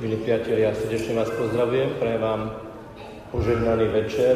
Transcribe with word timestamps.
Milí 0.00 0.16
priatelia, 0.16 0.72
srdečne 0.72 1.12
vás 1.12 1.28
pozdravujem, 1.28 2.00
prajem 2.00 2.24
vám 2.24 2.56
požehnaný 3.36 3.92
večer. 3.92 4.32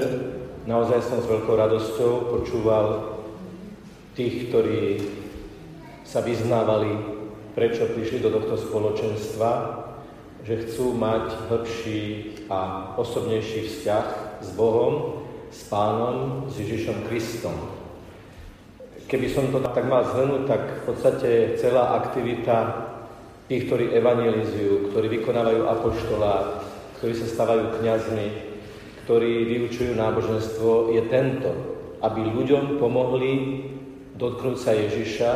Naozaj 0.69 1.01
som 1.01 1.25
s 1.25 1.31
veľkou 1.33 1.57
radosťou 1.57 2.37
počúval 2.37 3.17
tých, 4.13 4.53
ktorí 4.53 5.00
sa 6.05 6.21
vyznávali, 6.21 6.92
prečo 7.57 7.89
prišli 7.97 8.21
do 8.21 8.37
tohto 8.37 8.61
spoločenstva, 8.61 9.53
že 10.45 10.69
chcú 10.69 11.00
mať 11.00 11.32
hĺbší 11.48 12.00
a 12.52 12.92
osobnejší 13.00 13.64
vzťah 13.64 14.06
s 14.44 14.52
Bohom, 14.52 15.24
s 15.48 15.64
Pánom, 15.72 16.44
s 16.44 16.60
Ježišom 16.60 17.08
Kristom. 17.08 17.56
Keby 19.08 19.32
som 19.32 19.48
to 19.48 19.64
tak 19.64 19.88
mal 19.88 20.04
zhrnúť, 20.12 20.44
tak 20.44 20.84
v 20.84 20.92
podstate 20.92 21.56
celá 21.56 22.04
aktivita 22.04 22.92
tých, 23.48 23.68
ktorí 23.68 23.92
evangelizujú, 23.92 24.90
ktorí 24.90 25.20
vykonávajú 25.20 25.68
apoštolát, 25.68 26.64
ktorí 27.00 27.12
sa 27.12 27.27
stávajú 27.28 27.80
kňazmi, 27.80 28.28
ktorí 29.05 29.45
vyučujú 29.45 29.92
náboženstvo, 29.92 30.96
je 30.96 31.02
tento, 31.12 31.52
aby 32.00 32.24
ľuďom 32.24 32.80
pomohli 32.80 33.64
dotknúť 34.16 34.56
sa 34.56 34.72
Ježiša, 34.72 35.30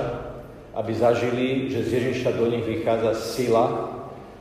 aby 0.79 0.93
zažili, 0.95 1.69
že 1.69 1.85
z 1.85 1.91
Ježiša 2.01 2.39
do 2.39 2.49
nich 2.49 2.65
vychádza 2.65 3.13
sila 3.19 3.67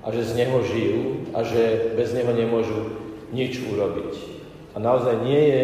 a 0.05 0.07
že 0.15 0.23
z 0.23 0.31
Neho 0.39 0.63
žijú 0.63 1.27
a 1.35 1.43
že 1.43 1.91
bez 1.99 2.15
Neho 2.15 2.31
nemôžu 2.31 2.95
nič 3.35 3.59
urobiť. 3.67 4.15
A 4.71 4.79
naozaj 4.79 5.25
nie 5.25 5.43
je 5.51 5.61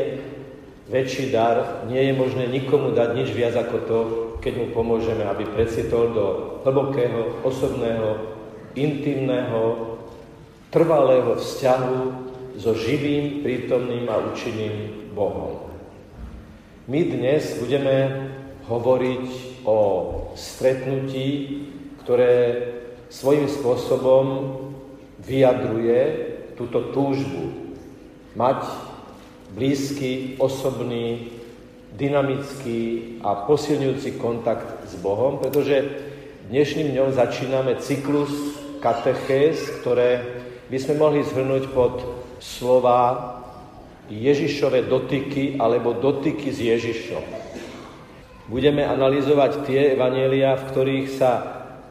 väčší 0.92 1.32
dar, 1.32 1.88
nie 1.88 2.12
je 2.12 2.14
možné 2.18 2.50
nikomu 2.52 2.92
dať 2.92 3.16
nič 3.16 3.30
viac 3.32 3.56
ako 3.56 3.78
to, 3.88 4.00
keď 4.44 4.54
mu 4.60 4.68
pomôžeme, 4.76 5.24
aby 5.24 5.48
precitol 5.48 6.12
do 6.12 6.26
hlbokého, 6.68 7.40
osobného, 7.48 8.36
intimného, 8.76 9.96
trvalého 10.68 11.40
vzťahu 11.40 11.98
so 12.60 12.76
živým, 12.76 13.40
prítomným 13.40 14.12
a 14.12 14.20
účinným 14.20 15.08
Bohom. 15.16 15.72
My 16.92 17.08
dnes 17.08 17.56
budeme 17.64 18.28
hovoriť 18.68 19.26
o 19.64 19.78
stretnutí, 20.36 21.64
ktoré 22.04 22.68
svojím 23.08 23.48
spôsobom 23.48 24.26
vyjadruje 25.24 26.00
túto 26.60 26.92
túžbu 26.92 27.72
mať 28.36 28.68
blízky, 29.56 30.36
osobný, 30.42 31.32
dynamický 31.94 33.22
a 33.22 33.46
posilňujúci 33.46 34.18
kontakt 34.18 34.90
s 34.90 34.98
Bohom, 34.98 35.38
pretože 35.38 35.86
dnešným 36.50 36.94
dňom 36.94 37.10
začíname 37.14 37.78
cyklus 37.80 38.34
katechéz, 38.82 39.82
ktoré 39.82 40.42
by 40.68 40.78
sme 40.82 40.98
mohli 40.98 41.22
zhrnúť 41.22 41.70
pod 41.72 42.02
slova 42.42 43.40
Ježišové 44.12 44.90
dotyky 44.90 45.56
alebo 45.62 45.96
dotyky 45.96 46.52
s 46.52 46.60
Ježišom. 46.60 47.24
Budeme 48.52 48.84
analyzovať 48.84 49.64
tie 49.64 49.96
evanielia, 49.96 50.60
v 50.60 50.68
ktorých 50.68 51.08
sa 51.16 51.32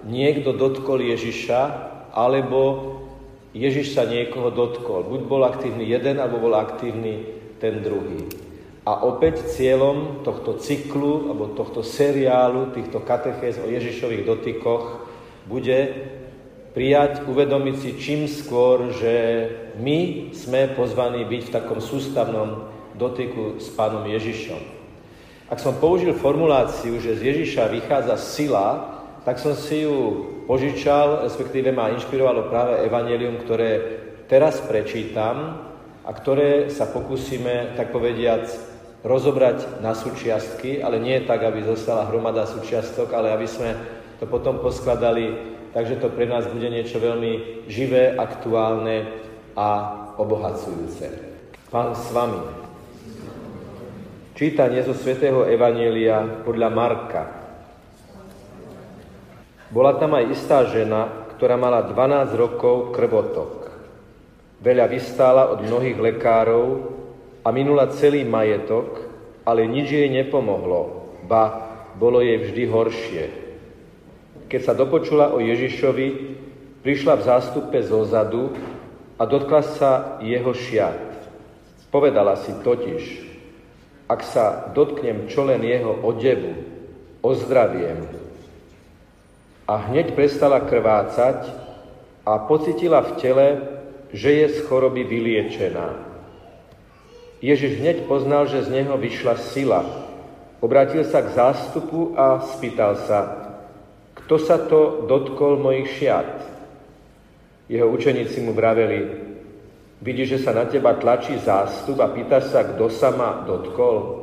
niekto 0.05 0.53
dotkol 0.53 1.01
Ježiša, 1.01 1.61
alebo 2.13 2.61
Ježiš 3.57 3.97
sa 3.97 4.05
niekoho 4.05 4.53
dotkol. 4.53 5.09
Buď 5.09 5.21
bol 5.25 5.43
aktívny 5.49 5.89
jeden, 5.89 6.21
alebo 6.21 6.45
bol 6.45 6.53
aktívny 6.53 7.25
ten 7.57 7.81
druhý. 7.81 8.52
A 8.83 9.07
opäť 9.07 9.47
cieľom 9.47 10.27
tohto 10.27 10.59
cyklu, 10.59 11.31
alebo 11.31 11.55
tohto 11.55 11.87
seriálu, 11.87 12.75
týchto 12.75 12.99
katechéz 12.99 13.63
o 13.63 13.71
Ježišových 13.71 14.27
dotykoch 14.27 15.07
bude 15.47 16.11
prijať, 16.75 17.23
uvedomiť 17.31 17.77
si 17.79 17.91
čím 17.95 18.27
skôr, 18.27 18.91
že 18.91 19.15
my 19.79 20.33
sme 20.35 20.75
pozvaní 20.75 21.23
byť 21.23 21.43
v 21.47 21.55
takom 21.55 21.79
sústavnom 21.79 22.67
dotyku 22.99 23.63
s 23.63 23.71
Pánom 23.71 24.03
Ježišom. 24.03 24.59
Ak 25.47 25.63
som 25.63 25.79
použil 25.79 26.17
formuláciu, 26.17 26.99
že 26.99 27.15
z 27.15 27.23
Ježiša 27.23 27.71
vychádza 27.71 28.17
sila, 28.19 28.67
tak 29.23 29.39
som 29.39 29.55
si 29.55 29.87
ju 29.87 30.27
požičal, 30.51 31.23
respektíve 31.23 31.71
ma 31.71 31.95
inšpirovalo 31.95 32.51
práve 32.51 32.83
evanelium, 32.83 33.39
ktoré 33.47 33.71
teraz 34.27 34.59
prečítam 34.59 35.71
a 36.03 36.11
ktoré 36.11 36.67
sa 36.67 36.91
pokúsime, 36.91 37.79
tak 37.79 37.95
povediac, 37.95 38.72
rozobrať 39.03 39.83
na 39.83 39.99
súčiastky, 39.99 40.79
ale 40.79 41.03
nie 41.03 41.19
tak, 41.27 41.43
aby 41.43 41.67
zostala 41.67 42.07
hromada 42.07 42.47
súčiastok, 42.47 43.11
ale 43.11 43.35
aby 43.35 43.47
sme 43.51 43.75
to 44.23 44.31
potom 44.31 44.63
poskladali, 44.63 45.35
takže 45.75 45.99
to 45.99 46.07
pre 46.15 46.31
nás 46.31 46.47
bude 46.47 46.71
niečo 46.71 47.03
veľmi 47.03 47.67
živé, 47.67 48.15
aktuálne 48.15 49.11
a 49.59 49.69
obohacujúce. 50.17 51.11
Pán 51.69 51.99
s 51.99 52.07
vami. 52.15 52.39
Čítanie 54.39 54.81
zo 54.87 54.95
svätého 54.95 55.45
Evanielia 55.51 56.23
podľa 56.47 56.69
Marka. 56.71 57.23
Bola 59.73 59.97
tam 59.99 60.15
aj 60.15 60.25
istá 60.31 60.63
žena, 60.69 61.09
ktorá 61.37 61.59
mala 61.59 61.83
12 61.83 62.39
rokov 62.39 62.95
krvotok. 62.95 63.73
Veľa 64.63 64.87
vystála 64.87 65.51
od 65.51 65.65
mnohých 65.67 65.99
lekárov 65.99 66.67
a 67.43 67.49
minula 67.51 67.91
celý 67.91 68.23
majetok, 68.23 69.03
ale 69.43 69.67
nič 69.67 69.91
jej 69.91 70.07
nepomohlo, 70.07 71.11
ba 71.27 71.75
bolo 71.99 72.23
jej 72.23 72.39
vždy 72.39 72.63
horšie. 72.71 73.25
Keď 74.47 74.61
sa 74.63 74.75
dopočula 74.79 75.35
o 75.35 75.43
Ježišovi, 75.43 76.09
prišla 76.87 77.15
v 77.19 77.27
zástupe 77.27 77.79
zozadu 77.83 78.55
a 79.19 79.23
dotkla 79.27 79.63
sa 79.63 79.93
jeho 80.23 80.55
šiat. 80.55 80.99
Povedala 81.91 82.39
si 82.41 82.55
totiž, 82.63 83.03
ak 84.09 84.21
sa 84.25 84.71
dotknem 84.73 85.29
čo 85.29 85.45
len 85.45 85.61
jeho 85.65 86.05
odevu, 86.05 86.53
ozdraviem. 87.21 88.03
A 89.69 89.89
hneď 89.89 90.13
prestala 90.13 90.61
krvácať 90.63 91.49
a 92.27 92.39
pocitila 92.45 93.03
v 93.03 93.11
tele, 93.19 93.49
že 94.13 94.31
je 94.31 94.47
z 94.53 94.59
choroby 94.69 95.07
vyliečená. 95.07 96.12
Ježiš 97.43 97.83
hneď 97.83 98.07
poznal, 98.07 98.47
že 98.47 98.63
z 98.63 98.71
neho 98.71 98.95
vyšla 98.95 99.35
sila. 99.51 99.83
Obrátil 100.63 101.03
sa 101.03 101.27
k 101.27 101.35
zástupu 101.35 102.15
a 102.15 102.39
spýtal 102.55 102.95
sa, 103.03 103.19
kto 104.15 104.39
sa 104.39 104.63
to 104.63 105.11
dotkol 105.11 105.59
mojich 105.59 105.91
šiat? 105.99 106.39
Jeho 107.67 107.91
učeníci 107.91 108.47
mu 108.47 108.55
vraveli, 108.55 109.11
vidíš, 109.99 110.39
že 110.39 110.43
sa 110.47 110.55
na 110.55 110.71
teba 110.71 110.95
tlačí 110.95 111.35
zástup 111.43 111.99
a 111.99 112.15
pýta 112.15 112.39
sa, 112.39 112.63
kto 112.63 112.87
sa 112.87 113.11
ma 113.11 113.43
dotkol? 113.43 114.23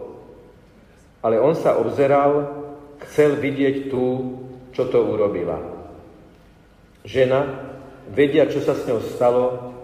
Ale 1.19 1.43
on 1.43 1.59
sa 1.59 1.75
obzeral, 1.75 2.47
chcel 3.03 3.35
vidieť 3.35 3.91
tú, 3.91 4.39
čo 4.71 4.87
to 4.87 5.03
urobila. 5.03 5.59
Žena, 7.03 7.67
vedia, 8.15 8.47
čo 8.47 8.63
sa 8.63 8.79
s 8.79 8.87
ňou 8.87 9.03
stalo, 9.11 9.75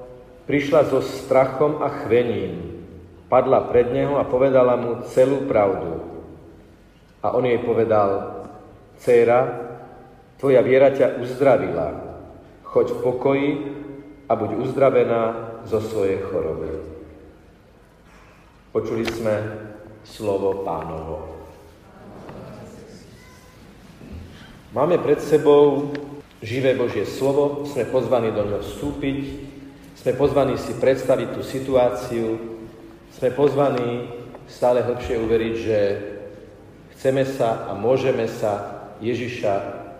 prišla 0.48 0.88
so 0.88 1.04
strachom 1.04 1.84
a 1.84 1.92
chvením 2.08 2.65
padla 3.30 3.66
pred 3.70 3.90
neho 3.90 4.22
a 4.22 4.28
povedala 4.28 4.78
mu 4.78 5.06
celú 5.10 5.50
pravdu. 5.50 6.02
A 7.26 7.34
on 7.34 7.46
jej 7.46 7.58
povedal, 7.58 8.42
Céra, 9.02 9.50
tvoja 10.38 10.62
viera 10.62 10.94
ťa 10.94 11.20
uzdravila. 11.20 11.88
Choď 12.64 12.88
v 12.96 13.00
pokoji 13.02 13.50
a 14.30 14.34
buď 14.38 14.52
uzdravená 14.62 15.22
zo 15.66 15.82
svojej 15.82 16.22
choroby. 16.30 16.70
Počuli 18.72 19.06
sme 19.08 19.36
slovo 20.06 20.62
pánovo. 20.68 21.36
Máme 24.76 25.00
pred 25.00 25.24
sebou 25.24 25.96
živé 26.44 26.76
Božie 26.76 27.08
slovo, 27.08 27.64
sme 27.64 27.88
pozvaní 27.88 28.36
do 28.36 28.44
ňoho 28.44 28.60
vstúpiť, 28.60 29.20
sme 29.96 30.12
pozvaní 30.20 30.60
si 30.60 30.76
predstaviť 30.76 31.32
tú 31.32 31.42
situáciu, 31.42 32.55
sme 33.16 33.32
pozvaní 33.32 34.12
stále 34.44 34.84
hlbšie 34.84 35.16
uveriť, 35.24 35.54
že 35.56 35.80
chceme 37.00 37.24
sa 37.24 37.72
a 37.72 37.72
môžeme 37.72 38.28
sa 38.28 38.84
Ježiša 39.00 39.54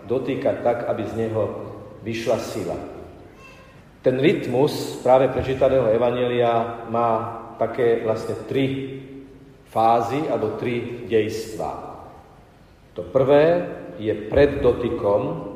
dotýkať 0.04 0.60
tak, 0.60 0.78
aby 0.84 1.02
z 1.08 1.24
neho 1.24 1.42
vyšla 2.04 2.38
sila. 2.44 2.76
Ten 4.04 4.20
rytmus 4.20 5.00
práve 5.00 5.32
prečítaného 5.32 5.90
Evanelia 5.90 6.84
má 6.92 7.40
také 7.56 8.04
vlastne 8.04 8.36
tri 8.46 9.00
fázy 9.72 10.28
alebo 10.28 10.60
tri 10.60 11.08
dejstva. 11.08 11.96
To 12.94 13.02
prvé 13.02 13.64
je 13.96 14.12
pred 14.12 14.60
dotykom, 14.60 15.52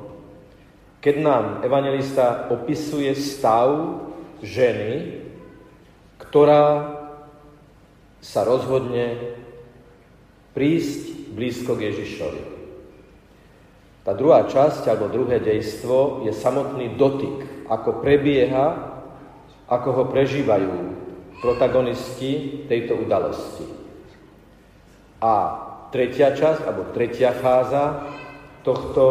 keď 1.01 1.15
nám 1.21 1.45
evangelista 1.65 2.49
opisuje 2.53 3.13
stav 3.17 4.01
ženy, 4.45 5.21
ktorá 6.21 7.00
sa 8.20 8.44
rozhodne 8.44 9.37
prísť 10.52 11.32
blízko 11.32 11.76
k 11.76 11.93
Ježišovi. 11.93 12.43
Tá 14.05 14.17
druhá 14.17 14.49
časť, 14.49 14.88
alebo 14.88 15.12
druhé 15.12 15.40
dejstvo, 15.40 16.25
je 16.25 16.32
samotný 16.32 16.96
dotyk. 16.96 17.69
ako 17.70 18.02
prebieha, 18.02 18.99
ako 19.70 19.88
ho 19.94 20.05
prežívajú 20.11 20.75
protagonisti 21.38 22.67
tejto 22.67 22.99
udalosti. 22.99 23.62
A 25.22 25.34
tretia 25.94 26.34
časť, 26.34 26.67
alebo 26.67 26.90
tretia 26.90 27.31
fáza 27.31 28.11
tohto 28.67 29.05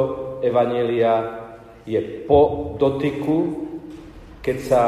evanielia 0.44 1.39
je 1.88 2.27
po 2.27 2.75
dotyku, 2.75 3.69
keď 4.44 4.57
sa 4.59 4.81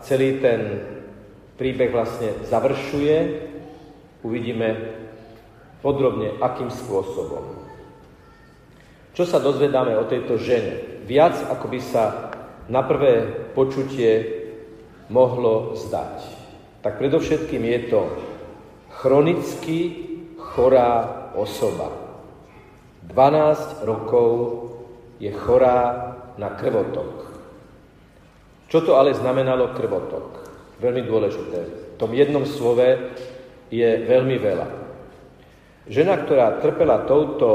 celý 0.00 0.40
ten 0.40 0.80
príbeh 1.60 1.92
vlastne 1.92 2.32
završuje, 2.48 3.47
uvidíme 4.28 4.68
podrobne, 5.80 6.36
akým 6.36 6.68
spôsobom. 6.68 7.64
Čo 9.16 9.24
sa 9.24 9.40
dozvedáme 9.40 9.96
o 9.96 10.06
tejto 10.06 10.36
žene? 10.36 11.02
Viac, 11.08 11.48
ako 11.48 11.66
by 11.66 11.80
sa 11.80 12.04
na 12.68 12.84
prvé 12.84 13.24
počutie 13.56 14.38
mohlo 15.08 15.74
zdať. 15.74 16.22
Tak 16.84 17.00
predovšetkým 17.00 17.64
je 17.64 17.80
to 17.88 18.00
chronicky 19.00 19.78
chorá 20.38 21.32
osoba. 21.34 21.90
12 23.08 23.88
rokov 23.88 24.30
je 25.18 25.32
chorá 25.32 26.14
na 26.36 26.54
krvotok. 26.54 27.26
Čo 28.68 28.84
to 28.84 29.00
ale 29.00 29.16
znamenalo 29.16 29.72
krvotok? 29.72 30.44
Veľmi 30.78 31.02
dôležité. 31.08 31.58
V 31.66 31.98
tom 31.98 32.14
jednom 32.14 32.46
slove 32.46 33.16
je 33.68 33.88
veľmi 34.04 34.36
veľa. 34.40 34.68
Žena, 35.88 36.20
ktorá 36.24 36.60
trpela 36.60 37.08
touto 37.08 37.50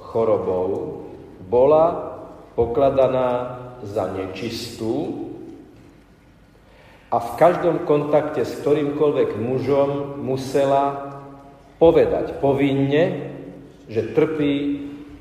chorobou, 0.00 1.04
bola 1.44 2.16
pokladaná 2.56 3.60
za 3.84 4.08
nečistú 4.12 5.28
a 7.08 7.16
v 7.20 7.30
každom 7.40 7.88
kontakte 7.88 8.44
s 8.44 8.60
ktorýmkoľvek 8.60 9.36
mužom 9.40 10.20
musela 10.20 11.16
povedať 11.80 12.36
povinne, 12.40 13.32
že 13.88 14.12
trpí 14.12 14.54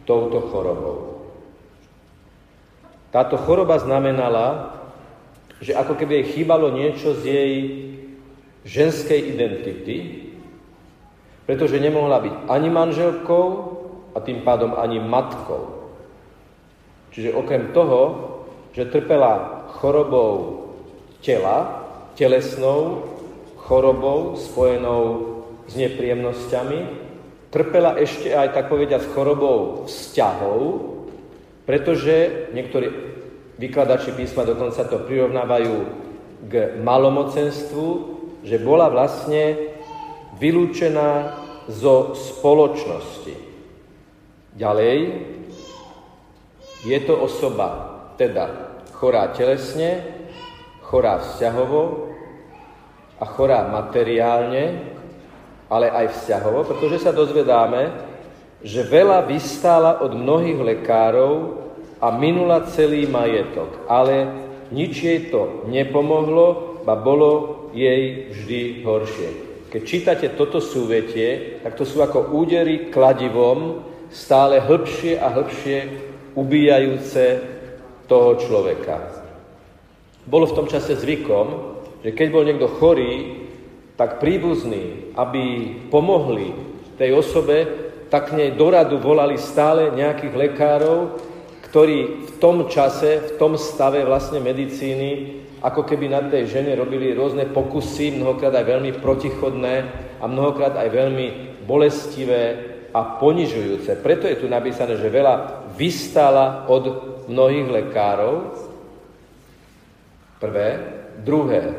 touto 0.04 0.44
chorobou. 0.52 1.32
Táto 3.12 3.40
choroba 3.40 3.80
znamenala, 3.80 4.76
že 5.64 5.72
ako 5.72 5.96
keby 5.96 6.22
jej 6.22 6.26
chýbalo 6.38 6.76
niečo 6.76 7.16
z 7.16 7.22
jej 7.24 7.54
ženskej 8.68 9.32
identity, 9.32 10.28
pretože 11.48 11.80
nemohla 11.80 12.20
byť 12.20 12.36
ani 12.52 12.68
manželkou 12.68 13.46
a 14.12 14.20
tým 14.20 14.44
pádom 14.44 14.76
ani 14.76 15.00
matkou. 15.00 15.88
Čiže 17.16 17.32
okrem 17.34 17.72
toho, 17.72 18.02
že 18.76 18.92
trpela 18.92 19.66
chorobou 19.80 20.68
tela, 21.24 21.88
telesnou 22.20 23.08
chorobou 23.56 24.36
spojenou 24.36 25.02
s 25.66 25.74
nepríjemnosťami, 25.80 26.80
trpela 27.50 27.96
ešte 27.96 28.36
aj, 28.36 28.52
tak 28.52 28.68
povediať, 28.68 29.08
chorobou 29.16 29.88
vzťahov, 29.88 30.60
pretože 31.64 32.52
niektorí 32.52 33.16
Vykladači 33.58 34.14
písma 34.14 34.46
dokonca 34.46 34.86
to 34.86 35.02
prirovnávajú 35.10 35.76
k 36.46 36.78
malomocenstvu, 36.78 38.17
že 38.48 38.56
bola 38.64 38.88
vlastne 38.88 39.76
vylúčená 40.40 41.36
zo 41.68 42.16
spoločnosti. 42.16 43.36
Ďalej, 44.56 44.98
je 46.88 47.00
to 47.04 47.14
osoba 47.20 48.00
teda 48.16 48.72
chorá 48.96 49.36
telesne, 49.36 50.02
chorá 50.82 51.20
vzťahovo 51.20 52.08
a 53.20 53.26
chorá 53.28 53.68
materiálne, 53.68 54.96
ale 55.68 55.92
aj 55.92 56.16
vzťahovo, 56.16 56.64
pretože 56.64 57.04
sa 57.04 57.12
dozvedáme, 57.12 57.92
že 58.64 58.88
veľa 58.88 59.28
vystála 59.28 60.00
od 60.00 60.16
mnohých 60.16 60.58
lekárov 60.64 61.34
a 62.00 62.08
minula 62.16 62.66
celý 62.72 63.06
majetok. 63.06 63.86
Ale 63.92 64.32
nič 64.72 65.04
jej 65.04 65.20
to 65.30 65.68
nepomohlo, 65.68 66.80
ba 66.88 66.96
bolo 66.96 67.57
jej 67.76 68.32
vždy 68.32 68.60
horšie. 68.84 69.30
Keď 69.68 69.82
čítate 69.84 70.28
toto 70.36 70.64
súvetie, 70.64 71.60
tak 71.60 71.76
to 71.76 71.84
sú 71.84 72.00
ako 72.00 72.32
údery 72.32 72.88
kladivom, 72.88 73.84
stále 74.08 74.64
hĺbšie 74.64 75.20
a 75.20 75.28
hĺbšie 75.28 75.78
ubíjajúce 76.40 77.24
toho 78.08 78.40
človeka. 78.40 79.26
Bolo 80.24 80.48
v 80.48 80.56
tom 80.56 80.68
čase 80.72 80.96
zvykom, 80.96 81.48
že 82.04 82.16
keď 82.16 82.28
bol 82.32 82.44
niekto 82.48 82.72
chorý, 82.80 83.44
tak 84.00 84.24
príbuzní, 84.24 85.12
aby 85.18 85.76
pomohli 85.92 86.54
tej 86.96 87.18
osobe, 87.18 87.68
tak 88.08 88.32
nej 88.32 88.56
do 88.56 88.72
radu 88.72 89.02
volali 89.02 89.36
stále 89.36 89.92
nejakých 89.92 90.34
lekárov, 90.36 91.20
ktorí 91.70 91.98
v 92.24 92.32
tom 92.40 92.72
čase, 92.72 93.20
v 93.20 93.32
tom 93.36 93.60
stave 93.60 94.08
vlastne 94.08 94.40
medicíny, 94.40 95.44
ako 95.60 95.84
keby 95.84 96.08
na 96.08 96.22
tej 96.24 96.48
žene 96.48 96.78
robili 96.78 97.12
rôzne 97.12 97.50
pokusy, 97.50 98.16
mnohokrát 98.16 98.54
aj 98.56 98.66
veľmi 98.66 98.92
protichodné 99.02 99.76
a 100.22 100.26
mnohokrát 100.30 100.78
aj 100.78 100.90
veľmi 100.90 101.28
bolestivé 101.66 102.44
a 102.94 103.20
ponižujúce. 103.20 104.00
Preto 104.00 104.30
je 104.30 104.40
tu 104.40 104.48
napísané, 104.48 104.96
že 104.96 105.12
veľa 105.12 105.66
vystala 105.76 106.70
od 106.72 106.84
mnohých 107.28 107.68
lekárov. 107.68 108.56
Prvé. 110.40 110.68
Druhé. 111.26 111.74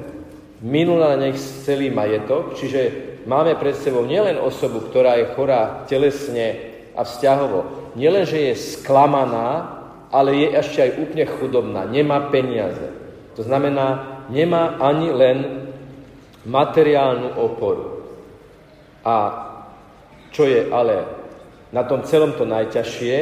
Minula 0.58 1.14
na 1.14 1.30
nech 1.30 1.38
celý 1.38 1.94
majetok, 1.94 2.58
čiže 2.58 3.22
máme 3.30 3.54
pred 3.54 3.78
sebou 3.78 4.02
nielen 4.02 4.42
osobu, 4.42 4.82
ktorá 4.90 5.14
je 5.22 5.30
chorá 5.38 5.86
telesne 5.86 6.74
a 6.98 7.06
vzťahovo, 7.06 7.94
nielen, 7.94 8.26
že 8.26 8.50
je 8.50 8.54
sklamaná, 8.58 9.77
ale 10.08 10.30
je 10.36 10.48
ešte 10.56 10.78
aj 10.82 10.90
úplne 11.00 11.26
chudobná, 11.28 11.84
nemá 11.84 12.32
peniaze. 12.32 12.92
To 13.36 13.42
znamená, 13.44 14.18
nemá 14.32 14.80
ani 14.80 15.08
len 15.12 15.38
materiálnu 16.48 17.36
oporu. 17.36 18.08
A 19.04 19.16
čo 20.32 20.48
je 20.48 20.68
ale 20.72 21.04
na 21.72 21.84
tom 21.84 22.04
celom 22.04 22.32
to 22.36 22.48
najťažšie, 22.48 23.16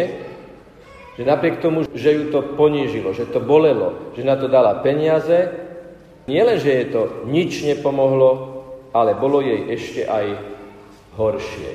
že 1.16 1.22
napriek 1.24 1.64
tomu, 1.64 1.88
že 1.96 2.12
ju 2.12 2.24
to 2.28 2.54
ponížilo, 2.54 3.16
že 3.16 3.26
to 3.32 3.40
bolelo, 3.40 4.12
že 4.14 4.22
na 4.22 4.36
to 4.36 4.46
dala 4.46 4.84
peniaze, 4.84 5.48
nielen, 6.28 6.60
že 6.60 6.70
je 6.70 6.86
to 6.92 7.02
nič 7.26 7.64
nepomohlo, 7.64 8.62
ale 8.92 9.16
bolo 9.16 9.40
jej 9.40 9.64
ešte 9.74 10.02
aj 10.04 10.26
horšie. 11.16 11.70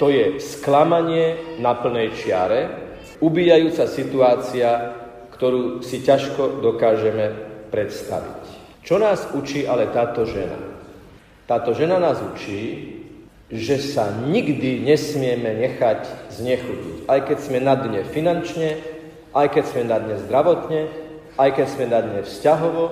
To 0.00 0.08
je 0.08 0.38
sklamanie 0.40 1.58
na 1.58 1.74
plnej 1.74 2.14
čiare, 2.16 2.87
ubíjajúca 3.18 3.84
situácia, 3.90 4.94
ktorú 5.34 5.82
si 5.82 6.02
ťažko 6.02 6.62
dokážeme 6.62 7.30
predstaviť. 7.70 8.42
Čo 8.82 8.96
nás 8.98 9.28
učí 9.36 9.68
ale 9.68 9.90
táto 9.92 10.24
žena? 10.24 10.58
Táto 11.46 11.72
žena 11.72 12.00
nás 12.00 12.18
učí, 12.20 12.96
že 13.48 13.80
sa 13.80 14.12
nikdy 14.12 14.84
nesmieme 14.84 15.56
nechať 15.56 16.32
znechutiť. 16.36 17.08
Aj 17.08 17.20
keď 17.24 17.38
sme 17.40 17.58
na 17.64 17.74
dne 17.80 18.04
finančne, 18.04 18.76
aj 19.32 19.46
keď 19.56 19.64
sme 19.64 19.82
na 19.88 19.96
dne 20.02 20.16
zdravotne, 20.28 20.82
aj 21.40 21.50
keď 21.56 21.66
sme 21.70 21.86
na 21.88 22.00
dne 22.04 22.20
vzťahovo, 22.26 22.84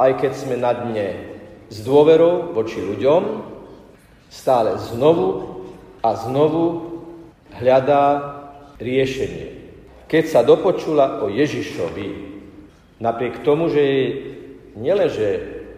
aj 0.00 0.12
keď 0.18 0.32
sme 0.34 0.56
na 0.58 0.72
dne 0.74 1.08
s 1.70 1.78
dôverou 1.86 2.50
voči 2.56 2.82
ľuďom, 2.82 3.46
stále 4.32 4.80
znovu 4.80 5.60
a 6.00 6.16
znovu 6.16 6.64
hľadá 7.60 8.04
riešenie. 8.80 9.51
Keď 10.12 10.24
sa 10.28 10.44
dopočula 10.44 11.24
o 11.24 11.32
Ježišovi, 11.32 12.08
napriek 13.00 13.40
tomu, 13.40 13.72
že 13.72 13.80
jej 13.80 14.06
nieleže 14.76 15.30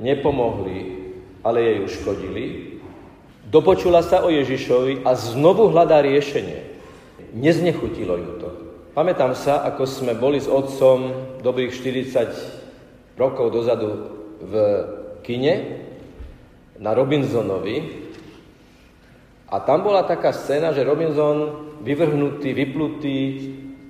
nepomohli, 0.02 1.06
ale 1.46 1.62
jej 1.62 1.78
uškodili, 1.86 2.44
dopočula 3.46 4.02
sa 4.02 4.26
o 4.26 4.34
Ježišovi 4.34 5.06
a 5.06 5.14
znovu 5.14 5.70
hľadá 5.70 6.02
riešenie. 6.02 6.66
Neznechutilo 7.30 8.18
ju 8.18 8.32
to. 8.42 8.50
Pamätám 8.98 9.38
sa, 9.38 9.62
ako 9.70 9.86
sme 9.86 10.18
boli 10.18 10.42
s 10.42 10.50
otcom 10.50 11.14
dobrých 11.38 11.70
40 11.70 13.14
rokov 13.14 13.54
dozadu 13.54 14.18
v 14.42 14.54
kine 15.22 15.78
na 16.82 16.90
Robinsonovi 16.90 18.02
a 19.46 19.62
tam 19.62 19.86
bola 19.86 20.02
taká 20.02 20.34
scéna, 20.34 20.74
že 20.74 20.82
Robinson 20.82 21.70
vyvrhnutý, 21.86 22.50
vyplutý, 22.50 23.18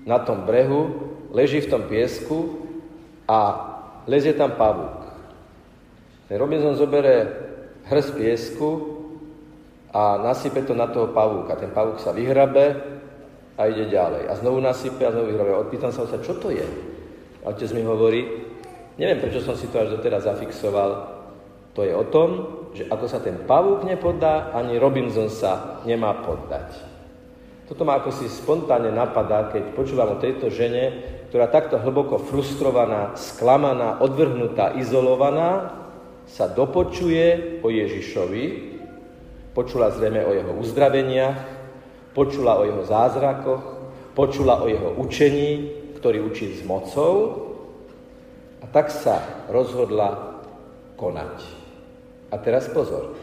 na 0.05 0.21
tom 0.21 0.45
brehu, 0.45 1.13
leží 1.33 1.65
v 1.65 1.71
tom 1.73 1.83
piesku 1.89 2.65
a 3.29 3.41
lezie 4.05 4.37
tam 4.37 4.57
pavúk. 4.57 5.05
Ten 6.29 6.37
Robinson 6.41 6.77
zobere 6.77 7.29
hrst 7.89 8.17
piesku 8.17 8.69
a 9.93 10.21
nasype 10.21 10.65
to 10.65 10.73
na 10.77 10.89
toho 10.89 11.13
pavúka. 11.13 11.57
Ten 11.57 11.73
pavúk 11.73 12.01
sa 12.01 12.13
vyhrabe 12.13 12.77
a 13.57 13.69
ide 13.69 13.89
ďalej. 13.89 14.29
A 14.29 14.33
znovu 14.37 14.61
nasype 14.61 15.05
a 15.05 15.13
znovu 15.13 15.33
vyhrabe. 15.33 15.53
Odpýtam 15.57 15.93
sa 15.93 16.09
sa, 16.09 16.21
čo 16.21 16.37
to 16.37 16.53
je? 16.53 16.65
A 17.45 17.53
otec 17.53 17.71
mi 17.77 17.85
hovorí, 17.85 18.45
Neviem, 18.95 19.19
prečo 19.19 19.43
som 19.43 19.59
si 19.59 19.67
to 19.75 19.83
až 19.83 19.99
doteraz 19.99 20.23
zafixoval. 20.23 20.91
To 21.75 21.83
je 21.83 21.91
o 21.91 22.07
tom, 22.07 22.29
že 22.79 22.87
ako 22.87 23.07
sa 23.11 23.19
ten 23.19 23.43
pavúk 23.43 23.83
nepoddá, 23.83 24.55
ani 24.55 24.79
Robinson 24.79 25.27
sa 25.27 25.83
nemá 25.83 26.23
poddať. 26.23 26.94
Toto 27.65 27.83
ma 27.89 27.97
ako 27.97 28.13
si 28.13 28.29
spontánne 28.29 28.93
napadá, 28.93 29.49
keď 29.49 29.73
počúvam 29.73 30.17
o 30.17 30.21
tejto 30.21 30.53
žene, 30.53 31.01
ktorá 31.33 31.49
takto 31.49 31.81
hlboko 31.81 32.21
frustrovaná, 32.21 33.17
sklamaná, 33.17 34.05
odvrhnutá, 34.05 34.77
izolovaná, 34.77 35.81
sa 36.29 36.49
dopočuje 36.49 37.61
o 37.65 37.69
Ježišovi, 37.69 38.45
počula 39.57 39.93
zrejme 39.93 40.25
o 40.25 40.33
jeho 40.33 40.53
uzdraveniach, 40.61 41.41
počula 42.13 42.61
o 42.61 42.69
jeho 42.69 42.85
zázrakoch, 42.85 43.63
počula 44.13 44.61
o 44.61 44.69
jeho 44.69 44.95
učení, 45.01 45.73
ktorý 46.01 46.21
učí 46.21 46.55
s 46.55 46.63
mocou 46.69 47.49
a 48.61 48.69
tak 48.69 48.93
sa 48.93 49.45
rozhodla 49.49 50.41
konať. 51.01 51.35
A 52.29 52.37
teraz 52.41 52.69
pozor. 52.71 53.17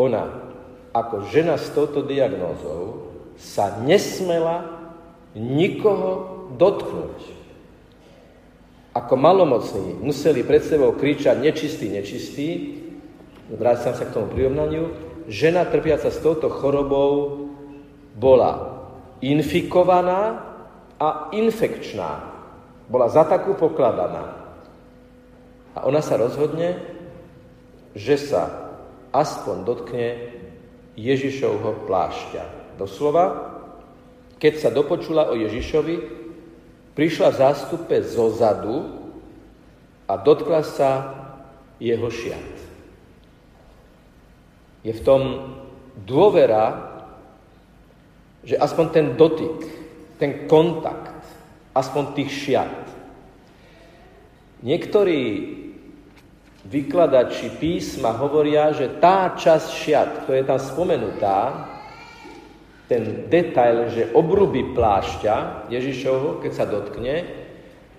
Ona 0.00 0.49
ako 0.90 1.30
žena 1.30 1.54
s 1.54 1.70
touto 1.70 2.02
diagnózou 2.02 3.12
sa 3.38 3.78
nesmela 3.82 4.66
nikoho 5.38 6.46
dotknúť. 6.58 7.38
Ako 8.90 9.14
malomocní 9.14 10.02
museli 10.02 10.42
pred 10.42 10.66
sebou 10.66 10.90
kričať 10.98 11.38
nečistý, 11.38 11.86
nečistý, 11.94 12.48
vrátim 13.54 13.94
sa 13.94 14.02
k 14.02 14.10
tomu 14.10 14.34
prirovnaniu, 14.34 14.90
žena 15.30 15.62
trpiaca 15.62 16.10
s 16.10 16.18
touto 16.18 16.50
chorobou 16.50 17.46
bola 18.18 18.82
infikovaná 19.22 20.42
a 20.98 21.30
infekčná. 21.30 22.34
Bola 22.90 23.06
za 23.06 23.22
takú 23.22 23.54
pokladaná. 23.54 24.42
A 25.78 25.86
ona 25.86 26.02
sa 26.02 26.18
rozhodne, 26.18 26.82
že 27.94 28.18
sa 28.18 28.74
aspoň 29.14 29.56
dotkne 29.62 30.06
Ježišovho 30.98 31.86
plášťa. 31.86 32.74
Doslova, 32.80 33.24
keď 34.40 34.52
sa 34.56 34.70
dopočula 34.72 35.28
o 35.28 35.36
Ježišovi, 35.36 35.96
prišla 36.96 37.28
v 37.36 37.40
zo 38.02 38.32
zadu 38.32 38.88
a 40.08 40.16
dotkla 40.16 40.64
sa 40.64 40.90
jeho 41.76 42.08
šiat. 42.08 42.54
Je 44.80 44.96
v 44.96 45.04
tom 45.04 45.22
dôvera, 46.08 46.88
že 48.40 48.56
aspoň 48.56 48.86
ten 48.88 49.06
dotyk, 49.14 49.58
ten 50.16 50.48
kontakt, 50.48 51.20
aspoň 51.76 52.16
tých 52.16 52.30
šiat. 52.32 52.80
Niektorí 54.64 55.20
vykladači 56.68 57.56
písma 57.56 58.12
hovoria, 58.16 58.72
že 58.76 59.00
tá 59.00 59.32
časť 59.32 59.68
šiat, 59.72 60.08
ktorá 60.24 60.36
je 60.40 60.46
tam 60.46 60.60
spomenutá, 60.60 61.38
ten 62.90 63.30
detail, 63.30 63.86
že 63.94 64.10
obruby 64.12 64.74
plášťa 64.74 65.68
Ježišovho, 65.70 66.42
keď 66.42 66.52
sa 66.52 66.66
dotkne, 66.66 67.22